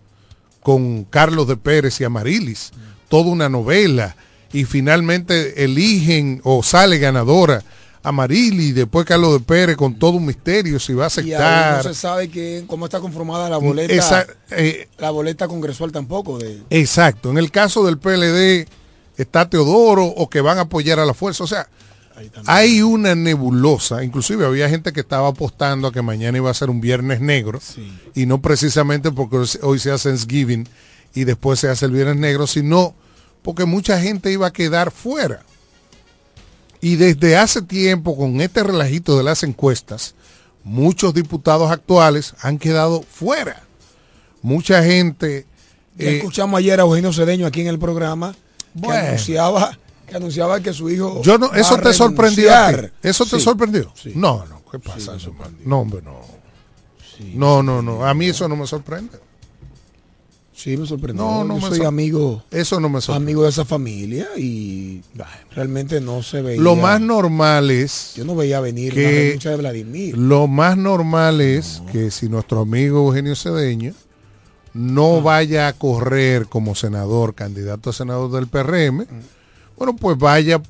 [0.63, 2.73] con Carlos de Pérez y Amarilis.
[3.09, 4.17] Toda una novela.
[4.53, 7.63] Y finalmente eligen o sale ganadora
[8.03, 11.77] Amarilis y después Carlos de Pérez con todo un misterio si va a Y aceptar.
[11.85, 13.93] no se sabe que, cómo está conformada la boleta.
[13.93, 16.39] Esa- eh, la boleta congresual tampoco.
[16.39, 17.31] De, Exacto.
[17.31, 18.69] En el caso del PLD
[19.17, 21.43] está Teodoro o que van a apoyar a la fuerza.
[21.43, 21.69] O sea,
[22.47, 24.03] hay una nebulosa.
[24.05, 27.61] Inclusive había gente que estaba apostando a que mañana iba a ser un viernes negro.
[28.15, 30.69] Y no precisamente porque hoy se- hoy se hace Thanksgiving
[31.15, 32.95] y después se hace el viernes negro, sino
[33.43, 35.43] porque mucha gente iba a quedar fuera.
[36.81, 40.15] Y desde hace tiempo, con este relajito de las encuestas,
[40.63, 43.63] muchos diputados actuales han quedado fuera.
[44.43, 45.47] Mucha gente...
[45.97, 48.35] Ya eh, escuchamos ayer a Eugenio Cedeño aquí en el programa
[48.75, 49.01] Bueno.
[49.01, 52.51] que anunciaba que anunciaba que su hijo Yo no, eso te sorprendió.
[53.03, 53.43] Eso te Sí.
[53.43, 53.93] sorprendió.
[54.15, 55.17] No, no, ¿qué pasa?
[55.17, 55.57] eso, man?
[55.65, 56.21] no, hombre, no.
[57.35, 58.07] no, no, no.
[58.07, 59.19] A mí eso no me sorprende.
[60.55, 61.23] Sí, me sorprendió.
[61.23, 65.03] No, no Yo me soy sor- amigo, Eso no me amigo de esa familia y
[65.55, 66.63] realmente no se veía.
[66.63, 70.17] Lo más normal es Yo no veía venir que- la renuncia de Vladimir.
[70.17, 73.93] Lo más normal es que si nuestro amigo Eugenio Cedeño
[74.73, 79.21] no vaya a correr como senador, candidato a senador del PRM, Mm.
[79.77, 80.61] Bueno, pues vaya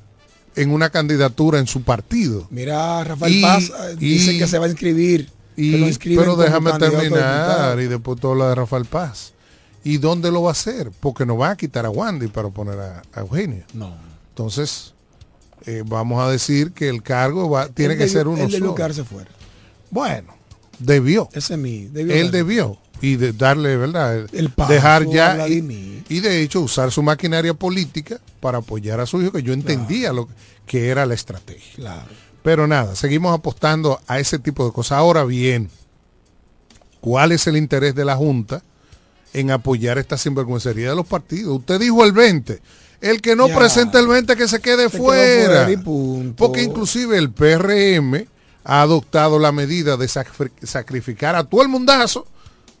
[0.55, 2.47] en una candidatura en su partido.
[2.49, 5.29] Mira, Rafael Y- Paz eh, dice y- que se va a inscribir.
[5.55, 9.33] Y- que lo inscriben pero déjame terminar y después todo lo de Rafael Paz.
[9.83, 10.91] ¿Y dónde lo va a hacer?
[10.99, 13.63] Porque no va a quitar a Wandy para poner a, a Eugenio.
[13.73, 13.95] No.
[14.29, 14.93] Entonces,
[15.65, 18.59] eh, vamos a decir que el cargo va, tiene que debió- ser uno Él debió
[18.59, 18.75] solo.
[18.75, 19.29] quedarse fuera.
[19.89, 20.33] Bueno,
[20.79, 21.29] debió.
[21.33, 21.85] Ese es mi.
[21.85, 22.77] Debió Él debió.
[23.01, 24.27] Y de darle, ¿verdad?
[24.33, 25.47] El paso Dejar ya.
[25.47, 29.53] Y, y de hecho usar su maquinaria política para apoyar a su hijo, que yo
[29.53, 30.27] entendía lo
[30.65, 31.75] que era la estrategia.
[31.75, 32.07] Claro.
[32.43, 34.97] Pero nada, seguimos apostando a ese tipo de cosas.
[34.99, 35.69] Ahora bien,
[37.01, 38.61] ¿cuál es el interés de la Junta
[39.33, 41.57] en apoyar esta sinvergüencería de los partidos?
[41.59, 42.61] Usted dijo el 20.
[43.01, 43.55] El que no Ya.
[43.57, 45.65] presente el 20 que se quede Se fuera.
[45.67, 45.83] fuera.
[46.35, 48.25] Porque inclusive el PRM
[48.63, 52.25] ha adoptado la medida de sacri- sacrificar a todo el mundazo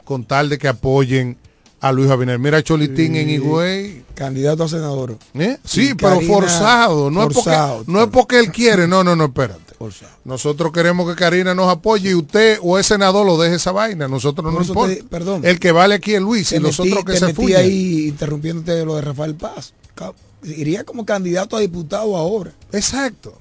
[0.07, 1.37] con tal de que apoyen
[1.81, 2.39] a Luis Abinader.
[2.39, 4.03] Mira Cholitín en Higüey.
[4.15, 5.17] Candidato a senador.
[5.35, 5.57] ¿Eh?
[5.63, 7.11] Sí, pero Karina, forzado.
[7.11, 8.87] No, forzado, es porque, no es porque él quiere.
[8.87, 9.75] No, no, no, espérate.
[9.77, 10.11] Forzado.
[10.23, 14.07] Nosotros queremos que Karina nos apoye y usted o el senador lo deje esa vaina.
[14.07, 14.95] Nosotros no nos te- importa.
[15.09, 15.41] perdón.
[15.45, 17.61] El que vale aquí es Luis y los otros que te se metí fuyan.
[17.61, 19.73] ahí interrumpiéndote de lo de Rafael Paz.
[20.43, 22.53] Iría como candidato a diputado ahora.
[22.71, 23.37] Exacto.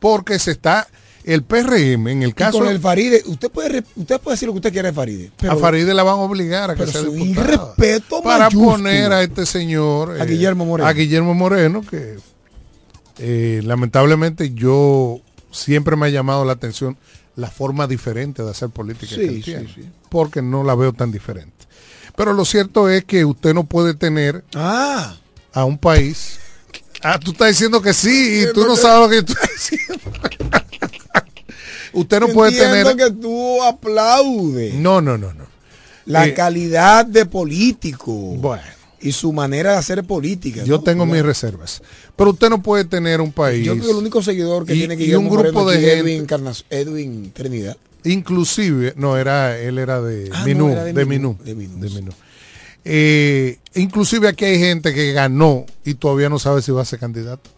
[0.00, 0.88] Porque se está
[1.26, 4.52] el PRM en el Y caso con el Faride, usted puede usted puede decir lo
[4.54, 5.30] que usted quiera de Faride.
[5.36, 7.26] Pero a Faride la van a obligar a que pero sea diputado.
[7.26, 8.70] irrespeto para mayúsculo.
[8.72, 10.88] poner a este señor A Guillermo Moreno.
[10.88, 12.16] a Guillermo Moreno que
[13.18, 15.20] eh, lamentablemente yo
[15.50, 16.96] siempre me ha llamado la atención
[17.34, 19.88] la forma diferente de hacer política Sí, que él sí, tiene, sí.
[20.08, 21.52] porque no la veo tan diferente
[22.14, 25.16] pero lo cierto es que usted no puede tener Ah,
[25.52, 26.38] a un país
[27.02, 30.10] ah tú estás diciendo que sí y tú no sabes lo que yo estoy diciendo
[31.96, 35.44] usted no puede tener que tú aplaudes no no no no
[36.06, 38.62] la Eh, calidad de político bueno
[39.00, 40.64] y su manera de hacer política.
[40.64, 40.82] Yo ¿no?
[40.82, 41.82] tengo mis reservas.
[42.16, 43.64] Pero usted no puede tener un país.
[43.64, 45.98] Yo creo que el único seguidor que y- tiene que y un grupo de gente-
[45.98, 47.76] Edwin, Carnas- Edwin Trinidad.
[48.04, 51.78] Inclusive, no, era, él era de Ah, no, Minú, era de de Minú, de Minú,
[51.78, 51.94] de sí.
[51.94, 52.12] Minú.
[52.84, 56.98] Eh, inclusive aquí hay gente que ganó y todavía no sabe si va a ser
[56.98, 57.50] candidato.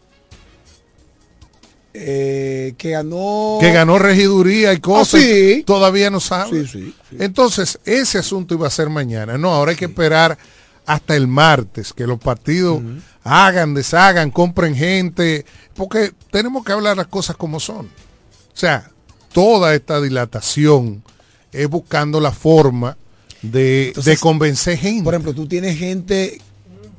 [2.01, 3.59] Eh, que ganó.
[3.61, 5.21] Que ganó regiduría y cosas.
[5.21, 5.65] Sí.
[5.67, 6.63] Todavía no sabe.
[6.63, 7.17] Sí, sí, sí.
[7.19, 9.37] Entonces, ese asunto iba a ser mañana.
[9.39, 10.39] No, ahora hay que esperar
[10.87, 12.81] hasta el martes, que los partidos
[13.23, 15.45] hagan, deshagan, compren gente,
[15.75, 17.87] porque tenemos que hablar las cosas como son.
[17.87, 18.91] O sea,
[19.33, 21.03] toda esta dilatación
[21.53, 22.97] es buscando la forma
[23.43, 25.05] de, Entonces, de convencer gente.
[25.05, 26.41] Por ejemplo, tú tienes gente,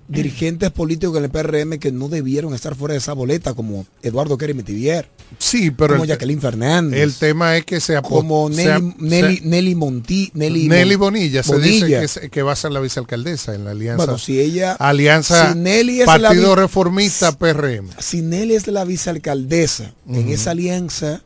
[0.10, 4.38] dirigentes políticos en el PRM que no debieron estar fuera de esa boleta, como Eduardo
[4.40, 5.08] Kerry Metivier.
[5.38, 7.00] Sí, pero como el, Jacqueline Fernández.
[7.00, 12.30] el tema es que se como Nelly, Nelly, Monti, Nelly, Bonilla, se dice que, se-
[12.32, 13.98] que va a ser la vicealcaldesa en la alianza.
[14.04, 17.90] Bueno, si ella- alianza si Nelly es Partido Reformista PRM.
[18.00, 21.22] Si Nelly es la vicealcaldesa en esa alianza,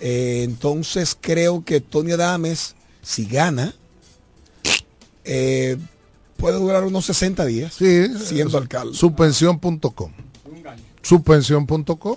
[0.00, 3.74] eh, entonces creo que Tony Adames, si gana,
[5.24, 5.76] eh,
[6.38, 8.94] puede durar unos 60 días Sí, siendo alcalde.
[11.02, 12.16] Subvención.com.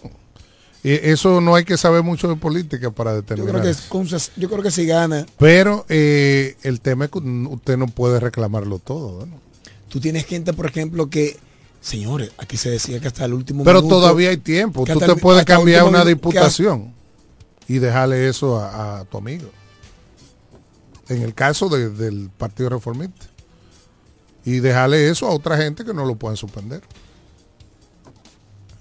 [0.84, 3.62] Y eso no hay que saber mucho de política para Yo determinar.
[3.62, 7.78] creo que, con yo creo que si gana, Pero eh, el tema es que usted
[7.78, 9.26] no puede reclamarlo todo.
[9.26, 9.40] ¿no?
[9.90, 11.38] tú tienes gente, por ejemplo, que,
[11.82, 14.86] señores, aquí se decía que hasta el último Pero minuto- todavía hay tiempo.
[14.86, 16.94] Tú te puedes cambiar una diputación
[17.68, 19.50] y dejarle eso a, a tu amigo.
[21.10, 23.28] En el caso de- del Partido Reformista.
[24.46, 26.82] Y dejarle eso a otra gente que no lo puedan suspender.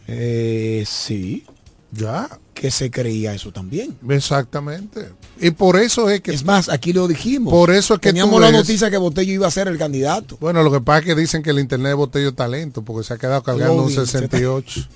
[0.06, 1.44] Eh, sí.
[1.92, 2.28] Ya.
[2.54, 3.96] Que se creía eso también.
[4.08, 5.08] Exactamente.
[5.40, 6.32] Y por eso es que...
[6.32, 7.52] Es más, aquí lo dijimos.
[7.52, 10.36] Por eso es que Teníamos la noticia que Botello iba a ser el candidato.
[10.40, 13.06] Bueno, lo que pasa es que dicen que el internet de Botello es talento, porque
[13.06, 14.88] se ha quedado cargando un Loading, se 68.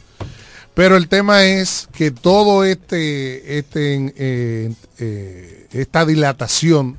[0.75, 6.99] Pero el tema es que todo este, este eh, eh, esta dilatación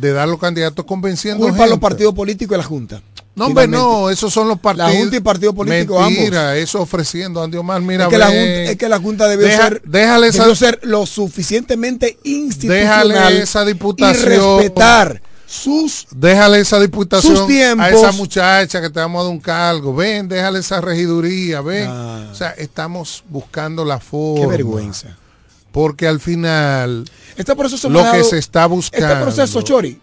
[0.00, 3.02] de dar los candidatos convenciendo Culpa a los partidos políticos y la Junta.
[3.34, 4.92] No, hombre, no, esos son los partidos.
[4.92, 8.62] La Junta y Partido Político Mentira, eso ofreciendo, Andy Omar, mira, es, que la junta,
[8.64, 13.42] es que la Junta debió, Deja- ser, déjale esa- debió ser lo suficientemente institucional Déjale
[13.42, 14.32] esa diputación.
[14.32, 17.86] y respetar sus Déjale esa diputación Sus tiempos.
[17.86, 19.94] a esa muchacha que te vamos a dar un cargo.
[19.94, 21.86] Ven, déjale esa regiduría, ven.
[21.88, 22.28] Ah.
[22.30, 24.40] O sea, estamos buscando la forma.
[24.42, 25.16] Qué vergüenza.
[25.72, 27.04] Porque al final
[27.36, 29.06] Este proceso lo que se está buscando.
[29.06, 30.00] Este proceso, Chori,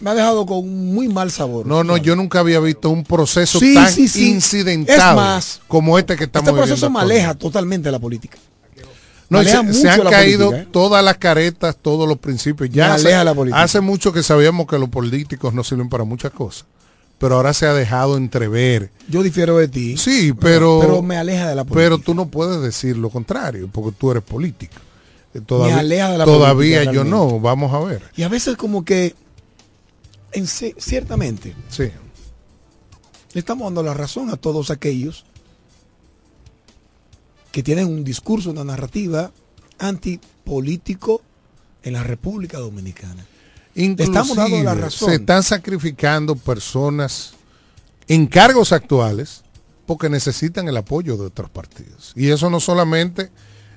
[0.00, 1.66] me ha dejado con un muy mal sabor.
[1.66, 4.30] No, no, yo nunca había visto un proceso Sí, tan sí, sí.
[4.30, 8.38] incidental Es más, como este que estamos Este proceso me aleja totalmente de la política.
[9.30, 9.56] No, se,
[9.88, 10.68] han caído política, ¿eh?
[10.70, 12.68] todas las caretas, todos los principios.
[12.70, 13.62] Ya hace, aleja la política.
[13.62, 16.66] hace mucho que sabíamos que los políticos no sirven para muchas cosas,
[17.18, 18.90] pero ahora se ha dejado entrever.
[19.08, 19.96] Yo difiero de ti.
[19.96, 21.82] Sí, pero pero me aleja de la política.
[21.82, 24.74] Pero tú no puedes decir lo contrario, porque tú eres político.
[25.40, 28.02] Todavía, aleja de la todavía política, yo no, vamos a ver.
[28.16, 29.14] Y a veces como que,
[30.32, 31.84] en ci- ciertamente, Sí.
[33.32, 35.24] le estamos dando la razón a todos aquellos
[37.52, 39.32] que tienen un discurso, una narrativa
[39.78, 41.22] antipolítico
[41.82, 43.24] en la República Dominicana.
[43.74, 45.08] Estamos dando la razón.
[45.10, 47.34] Se están sacrificando personas
[48.08, 49.42] en cargos actuales
[49.86, 52.12] porque necesitan el apoyo de otros partidos.
[52.16, 53.30] Y eso no solamente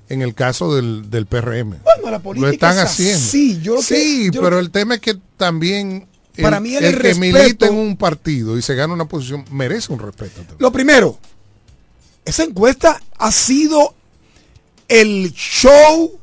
[0.10, 1.80] en el caso del, del PRM.
[1.84, 3.18] Bueno, la política lo están es haciendo.
[3.18, 3.62] así.
[3.62, 6.60] Yo lo que- sí, yo lo pero que- el tema es que también el, Para
[6.60, 9.92] mí el el que respeto- milita en un partido y se gana una posición merece
[9.92, 10.36] un respeto.
[10.38, 10.58] también.
[10.60, 11.18] Lo primero,
[12.26, 13.96] esa encuesta ha sido
[14.88, 16.18] el show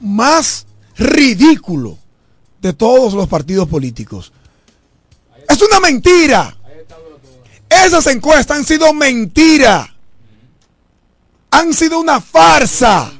[0.00, 0.66] más
[0.96, 1.98] ridículo
[2.60, 4.32] de todos los partidos políticos.
[5.48, 6.56] Es una mentira.
[7.68, 9.95] Esas encuestas han sido mentira.
[11.56, 13.10] Han sido una farsa.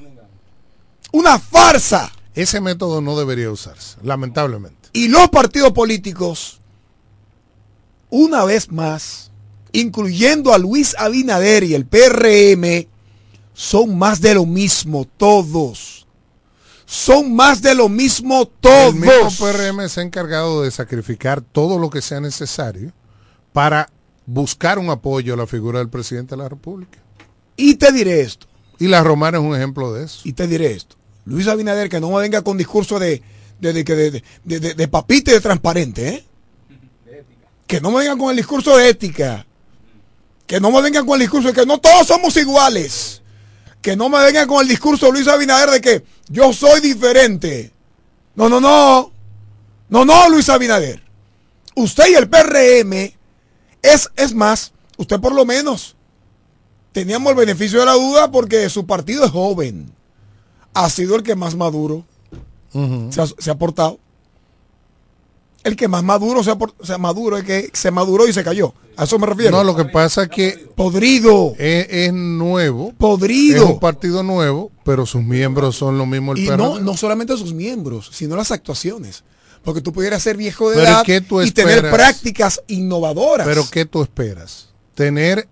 [1.10, 2.12] Una farsa.
[2.34, 4.90] Ese método no debería usarse, lamentablemente.
[4.92, 6.60] Y los partidos políticos,
[8.10, 9.30] una vez más,
[9.72, 12.86] incluyendo a Luis Abinader y el PRM,
[13.54, 16.06] son más de lo mismo todos.
[16.84, 18.94] Son más de lo mismo todos.
[18.94, 22.92] El mismo PRM se ha encargado de sacrificar todo lo que sea necesario
[23.54, 23.88] para
[24.26, 27.05] buscar un apoyo a la figura del presidente de la República.
[27.56, 28.46] Y te diré esto.
[28.78, 30.20] Y la romana es un ejemplo de eso.
[30.24, 30.96] Y te diré esto.
[31.24, 33.22] Luis Abinader, que no me venga con discurso de,
[33.58, 36.24] de, de, de, de, papita y de transparente, ¿eh?
[37.66, 39.44] Que no me vengan con el discurso de ética.
[40.46, 43.22] Que no me vengan con el discurso de que no todos somos iguales.
[43.82, 47.72] Que no me vengan con el discurso de Luis Abinader de que yo soy diferente.
[48.36, 49.10] No, no, no.
[49.88, 51.02] No, no, Luis Abinader.
[51.74, 53.12] Usted y el PRM
[53.82, 55.95] es, es más, usted por lo menos
[56.96, 59.92] teníamos el beneficio de la duda porque su partido es joven.
[60.72, 62.06] Ha sido el que más maduro
[63.10, 63.98] se, ha, se ha portado.
[65.62, 68.72] El que más maduro se ha, se maduro, el que se maduró y se cayó.
[68.96, 69.50] A eso me refiero.
[69.50, 71.52] No, lo que pasa es que Podrido.
[71.58, 73.66] es, es nuevo, es Podrido.
[73.66, 77.52] un partido nuevo, pero sus miembros son lo mismo el Y no, no solamente sus
[77.52, 79.22] miembros, sino las actuaciones.
[79.62, 83.46] Porque tú pudieras ser viejo de Pero ¿y edad y tener prácticas innovadoras.
[83.46, 84.70] Pero ¿qué tú esperas?
[84.94, 85.46] Tener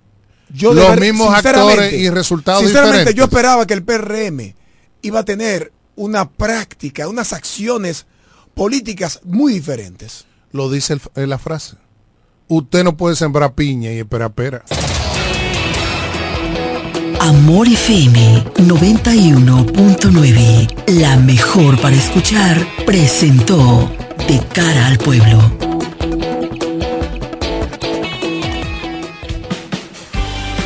[0.55, 3.19] Yo los ver- mismos sinceramente, actores y resultados Sinceramente, diferentes.
[3.19, 4.55] yo esperaba que el PRM
[5.03, 8.07] iba a tener una práctica, unas acciones
[8.55, 10.27] políticas muy diferentes.
[10.53, 11.75] Lo dice el- eh, la frase.
[12.49, 14.63] Usted no puede sembrar piña y esperar pera.
[17.21, 23.91] Amor FM 91.9, la mejor para escuchar, presentó
[24.29, 25.74] De cara al pueblo.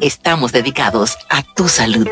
[0.00, 2.08] estamos dedicados a tu salud.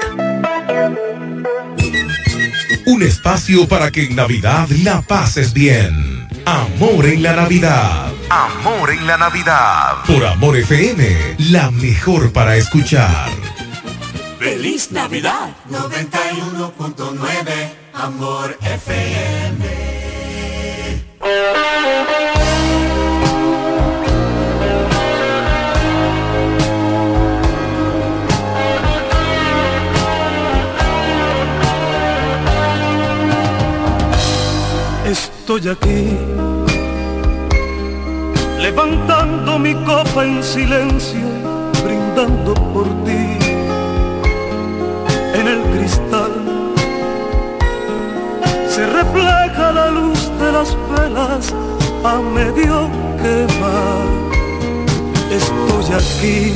[2.86, 6.28] Un espacio para que en Navidad la pases bien.
[6.44, 8.12] Amor en la Navidad.
[8.30, 9.98] Amor en la Navidad.
[10.06, 13.28] Por Amor FM, la mejor para escuchar.
[14.38, 19.90] Feliz Navidad 91.9 Amor FM.
[35.50, 36.16] Estoy aquí,
[38.60, 41.26] levantando mi copa en silencio,
[41.82, 43.36] brindando por ti
[45.34, 46.32] en el cristal.
[48.68, 51.52] Se refleja la luz de las velas
[52.04, 52.88] a medio
[53.20, 54.06] quemar.
[55.32, 56.54] Estoy aquí,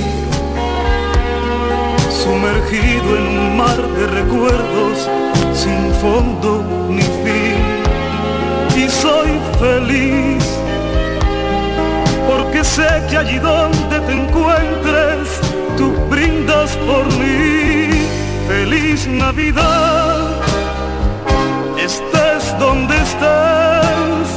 [2.23, 5.11] sumergido en un mar de recuerdos
[5.53, 7.64] sin fondo ni fin
[8.77, 10.45] y soy feliz.
[12.29, 15.41] Porque sé que allí donde te encuentres,
[15.77, 17.89] tú brindas por mí.
[18.49, 20.17] Feliz Navidad,
[21.79, 24.29] estés donde estés.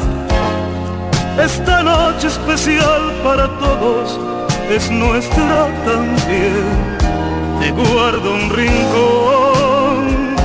[1.44, 4.20] Esta noche especial para todos
[4.70, 6.66] es nuestra también.
[7.60, 10.36] Te guardo un rincón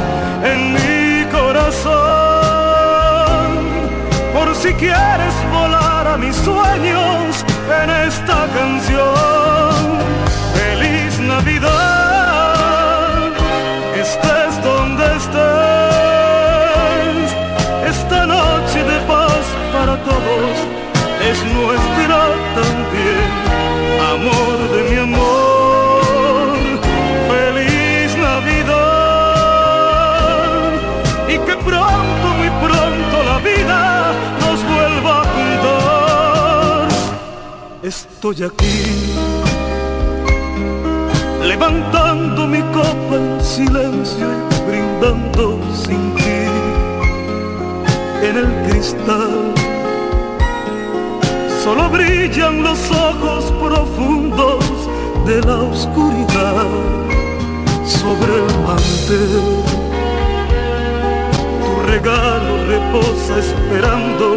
[0.45, 2.12] en mi corazón
[4.63, 7.45] si quieres volar a mis sueños
[7.83, 8.92] en esta canción.
[38.23, 39.09] Estoy aquí,
[41.43, 46.47] levantando mi copa en silencio y brindando sin ti
[48.23, 49.53] en el cristal.
[51.65, 54.65] Solo brillan los ojos profundos
[55.27, 56.69] de la oscuridad
[57.85, 59.65] sobre el mantel.
[61.61, 64.37] Tu regalo reposa esperando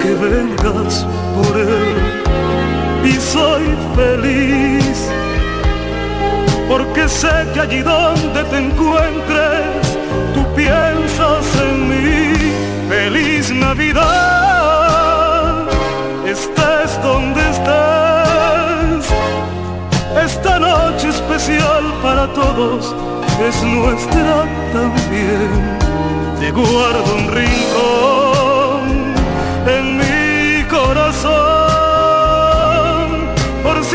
[0.00, 2.18] que vengas por él
[3.08, 3.64] y soy
[3.96, 5.10] feliz.
[6.68, 9.98] Porque sé que allí donde te encuentres,
[10.34, 12.34] tú piensas en mí.
[12.88, 14.06] Feliz Navidad,
[16.26, 19.04] estés donde estés.
[20.24, 22.94] Esta noche especial para todos
[23.48, 25.78] es nuestra también.
[26.40, 28.82] Te guardo un rincón
[29.66, 31.57] en mi corazón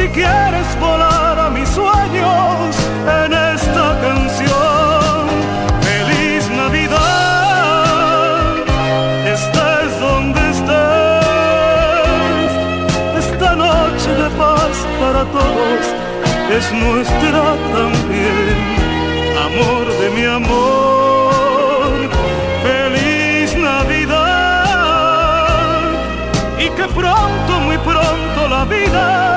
[0.03, 2.75] si quieres volar a mis sueños
[3.21, 5.30] en esta canción.
[5.81, 6.95] Feliz Navidad,
[9.35, 11.31] estés donde estés.
[13.23, 15.81] Esta noche de paz para todos
[16.57, 17.43] es nuestra
[17.77, 18.57] también.
[19.47, 21.93] Amor de mi amor,
[22.67, 24.73] feliz Navidad.
[26.59, 29.32] Y que pronto, muy pronto la vida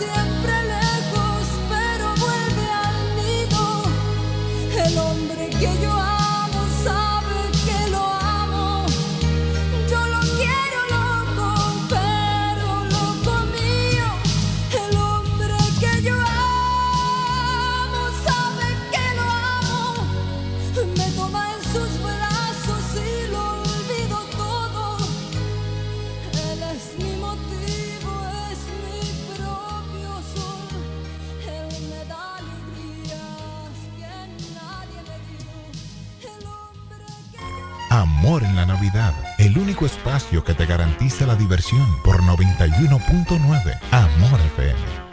[0.00, 0.59] siempre.
[39.38, 44.99] El único espacio que te garantiza la diversión por 91.9 Amor FM.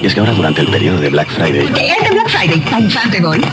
[0.00, 1.66] Y es que ahora durante el periodo de Black Friday...
[1.72, 2.60] ¿Qué es el Black Friday?
[2.60, 2.88] Tan.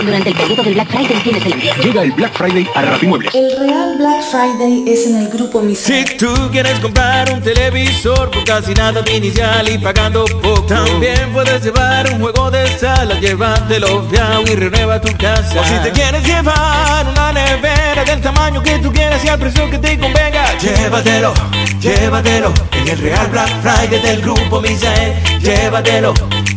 [0.04, 1.54] Durante el periodo del Black Friday tienes el...
[1.82, 3.34] Llega el Black Friday a Rapimuebles.
[3.34, 6.06] El real Black Friday es en el grupo Misael.
[6.06, 11.32] Si tú quieres comprar un televisor por casi nada de inicial y pagando poco, también
[11.32, 15.62] puedes llevar un juego de sala, llévatelo fiao y renueva tu casa.
[15.62, 19.70] O si te quieres llevar una nevera del tamaño que tú quieras y al precio
[19.70, 21.34] que te convenga, llévatelo,
[21.80, 25.14] llévatelo en el real Black Friday del grupo Misael.
[25.40, 26.14] Llévatelo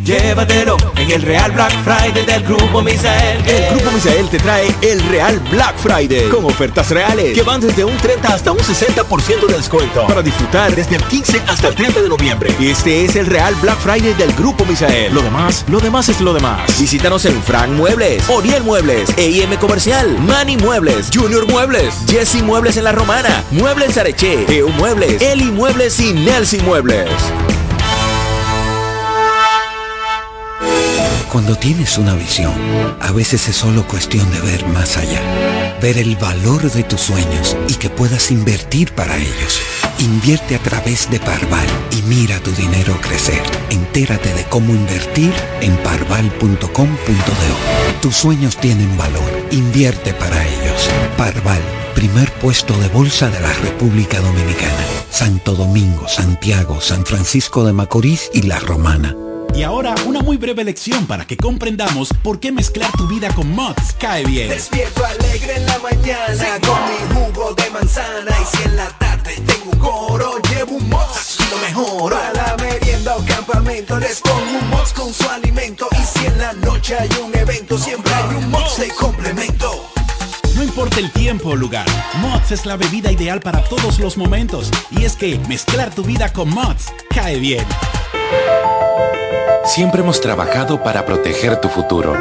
[0.07, 3.45] Llévatelo en el Real Black Friday del Grupo Misael.
[3.45, 7.85] El Grupo Misael te trae el Real Black Friday con ofertas reales que van desde
[7.85, 12.03] un 30 hasta un 60% de descuento para disfrutar desde el 15 hasta el 30
[12.03, 12.55] de noviembre.
[12.61, 15.13] Este es el Real Black Friday del Grupo Misael.
[15.13, 16.79] Lo demás, lo demás es lo demás.
[16.79, 22.85] Visítanos en Frank Muebles, Oriel Muebles, EIM Comercial, Manny Muebles, Junior Muebles, Jesse Muebles en
[22.85, 27.11] La Romana, Muebles Areche, EU Muebles, Eli Muebles y Nelson Muebles.
[31.37, 32.55] Cuando tienes una visión,
[32.99, 35.21] a veces es solo cuestión de ver más allá,
[35.83, 39.61] ver el valor de tus sueños y que puedas invertir para ellos.
[39.99, 43.43] Invierte a través de Parval y mira tu dinero crecer.
[43.69, 45.31] Entérate de cómo invertir
[45.61, 46.57] en parval.com.do.
[48.01, 49.31] Tus sueños tienen valor.
[49.51, 50.89] Invierte para ellos.
[51.19, 51.61] Parval,
[51.95, 54.87] primer puesto de bolsa de la República Dominicana.
[55.11, 59.15] Santo Domingo, Santiago, San Francisco de Macorís y La Romana.
[59.57, 63.51] Y ahora una muy breve lección para que comprendamos por qué mezclar tu vida con
[63.53, 64.51] Mods cae bien.
[64.51, 69.35] Despierto alegre en la mañana con mi jugo de manzana y si en la tarde
[69.47, 72.19] tengo un coro llevo un Mods lo mejoro.
[72.19, 76.37] A la merienda o campamento les pongo un Mods con su alimento y si en
[76.37, 77.36] la noche hay un
[80.99, 81.87] el tiempo o lugar,
[82.21, 84.71] Mods es la bebida ideal para todos los momentos.
[84.91, 87.65] Y es que mezclar tu vida con Mods cae bien.
[89.65, 92.17] Siempre hemos trabajado para proteger tu futuro.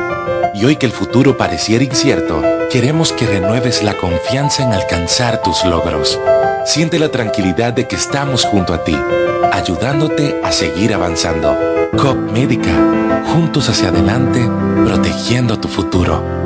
[0.54, 2.42] Y hoy que el futuro pareciera incierto,
[2.72, 6.20] queremos que renueves la confianza en alcanzar tus logros.
[6.66, 8.98] Siente la tranquilidad de que estamos junto a ti,
[9.52, 11.58] ayudándote a seguir avanzando.
[11.98, 12.72] COP Médica,
[13.34, 14.46] juntos hacia adelante,
[14.84, 16.45] protegiendo tu futuro.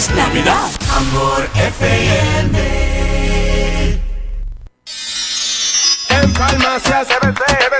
[0.00, 0.70] Feliz Navidad.
[0.96, 2.58] Amor FM.
[6.08, 7.08] En farmacias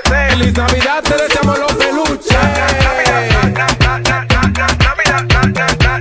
[0.04, 2.36] Feliz Navidad, te deseamos los peluches.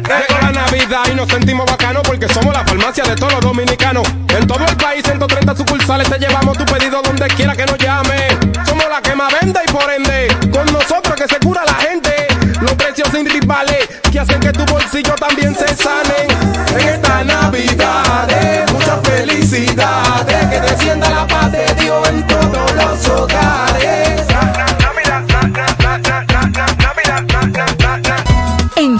[0.09, 4.05] Llegó la Navidad y nos sentimos bacanos porque somos la farmacia de todos los dominicanos.
[4.37, 8.27] En todo el país, 130 sucursales, te llevamos tu pedido donde quiera que nos llame.
[8.65, 11.88] Somos la que más vende y por ende, con nosotros que se cura la gente.
[14.19, 17.08] Hacen que tu bolsillo también se sane.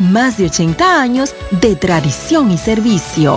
[0.00, 3.36] más de 80 años de tradición y servicio.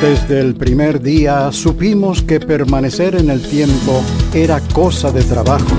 [0.00, 4.02] Desde el primer día supimos que permanecer en el tiempo
[4.34, 5.76] era cosa de trabajo.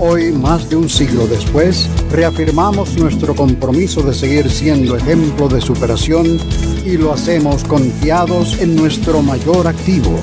[0.00, 6.38] Hoy, más de un siglo después, reafirmamos nuestro compromiso de seguir siendo ejemplo de superación
[6.84, 10.16] y lo hacemos confiados en nuestro mayor activo,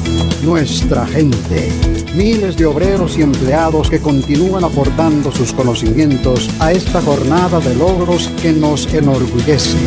[0.44, 1.95] nuestra gente.
[2.16, 8.30] Miles de obreros y empleados que continúan aportando sus conocimientos a esta jornada de logros
[8.42, 9.78] que nos enorgullece.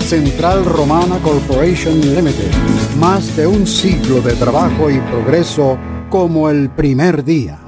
[0.00, 2.50] Central Romana Corporation Limited.
[2.98, 5.76] Más de un siglo de trabajo y progreso
[6.08, 7.58] como el primer día.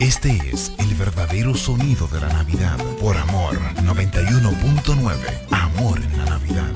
[0.00, 2.76] Este es el verdadero sonido de la Navidad.
[3.00, 5.14] Por Amor 91.9.
[5.52, 6.71] Amor en la Navidad.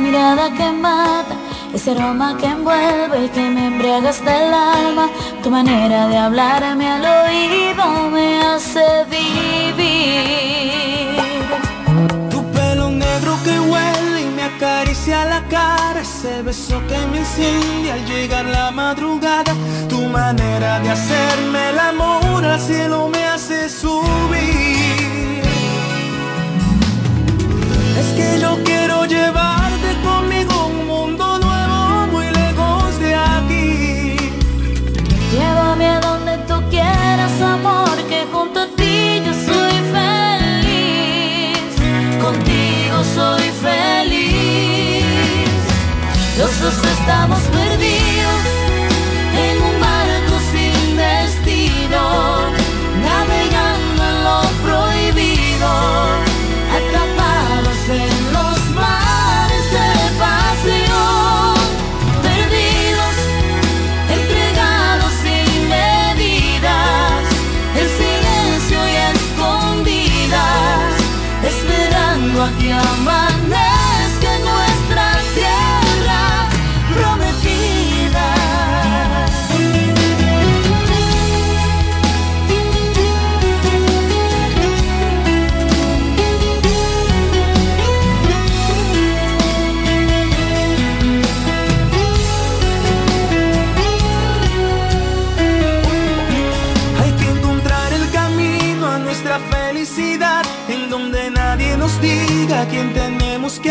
[0.00, 1.34] Mirada que mata,
[1.74, 5.08] ese aroma que envuelve y que me embriaga hasta el alma.
[5.42, 10.46] Tu manera de hablarme al oído me hace vivir.
[12.30, 17.92] Tu pelo negro que huele y me acaricia la cara, ese beso que me enciende
[17.92, 19.52] al llegar la madrugada.
[19.88, 24.75] Tu manera de hacerme el amor al cielo me hace subir.
[28.16, 34.16] Que yo quiero llevarte conmigo un mundo nuevo muy lejos de aquí.
[35.32, 41.68] Llévame a donde tú quieras, amor, que junto a ti yo soy feliz.
[42.24, 45.04] Contigo soy feliz.
[46.38, 48.40] Los dos estamos perdidos
[49.44, 52.00] en un barco sin destino,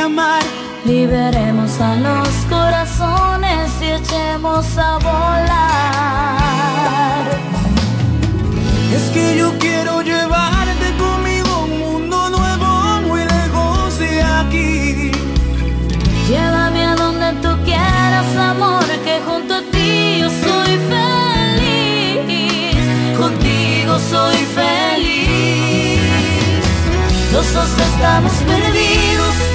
[0.05, 0.43] amar.
[0.85, 6.45] Liberemos a los corazones y echemos a volar.
[8.95, 12.67] Es que yo quiero llevarte conmigo a un mundo nuevo
[13.07, 15.11] muy lejos de aquí.
[16.29, 22.77] Llévame a donde tú quieras, amor, que junto a ti yo soy feliz.
[23.17, 26.01] Contigo soy feliz.
[27.33, 29.54] Los dos estamos perdidos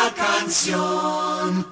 [0.00, 1.66] una canción.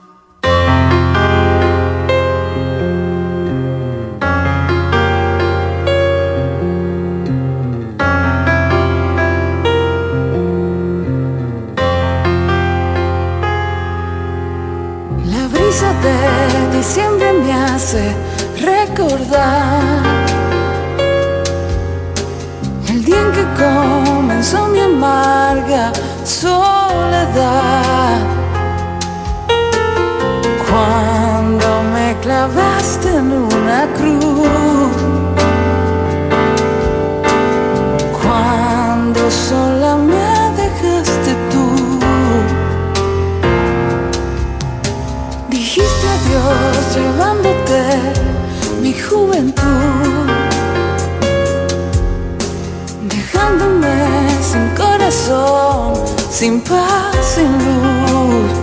[15.24, 18.14] La brisa de diciembre me hace
[18.60, 19.82] recordar
[22.88, 25.92] el día en que comenzó mi amarga
[26.24, 27.67] soledad.
[55.08, 55.94] Corazón,
[56.30, 58.57] sin paz, sin luz.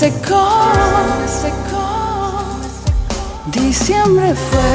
[0.00, 1.78] Se me secó.
[3.52, 4.72] Diciembre fue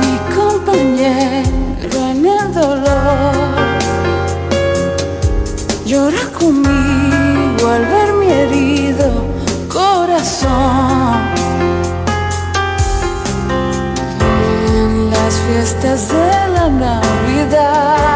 [0.00, 3.34] mi compañero en el dolor.
[5.84, 9.08] Llora conmigo al ver mi herido
[9.68, 11.20] corazón.
[14.74, 18.15] En las fiestas de la Navidad.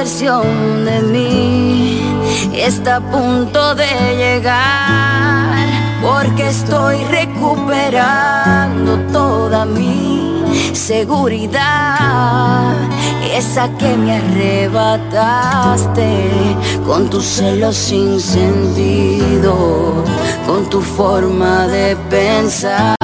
[0.00, 2.00] versión de mí
[2.54, 3.84] está a punto de
[4.16, 5.68] llegar
[6.00, 12.72] porque estoy recuperando toda mi seguridad.
[13.36, 16.08] Esa que me arrebataste
[16.86, 20.02] con tus celos sin sentido,
[20.46, 22.99] con tu forma de pensar.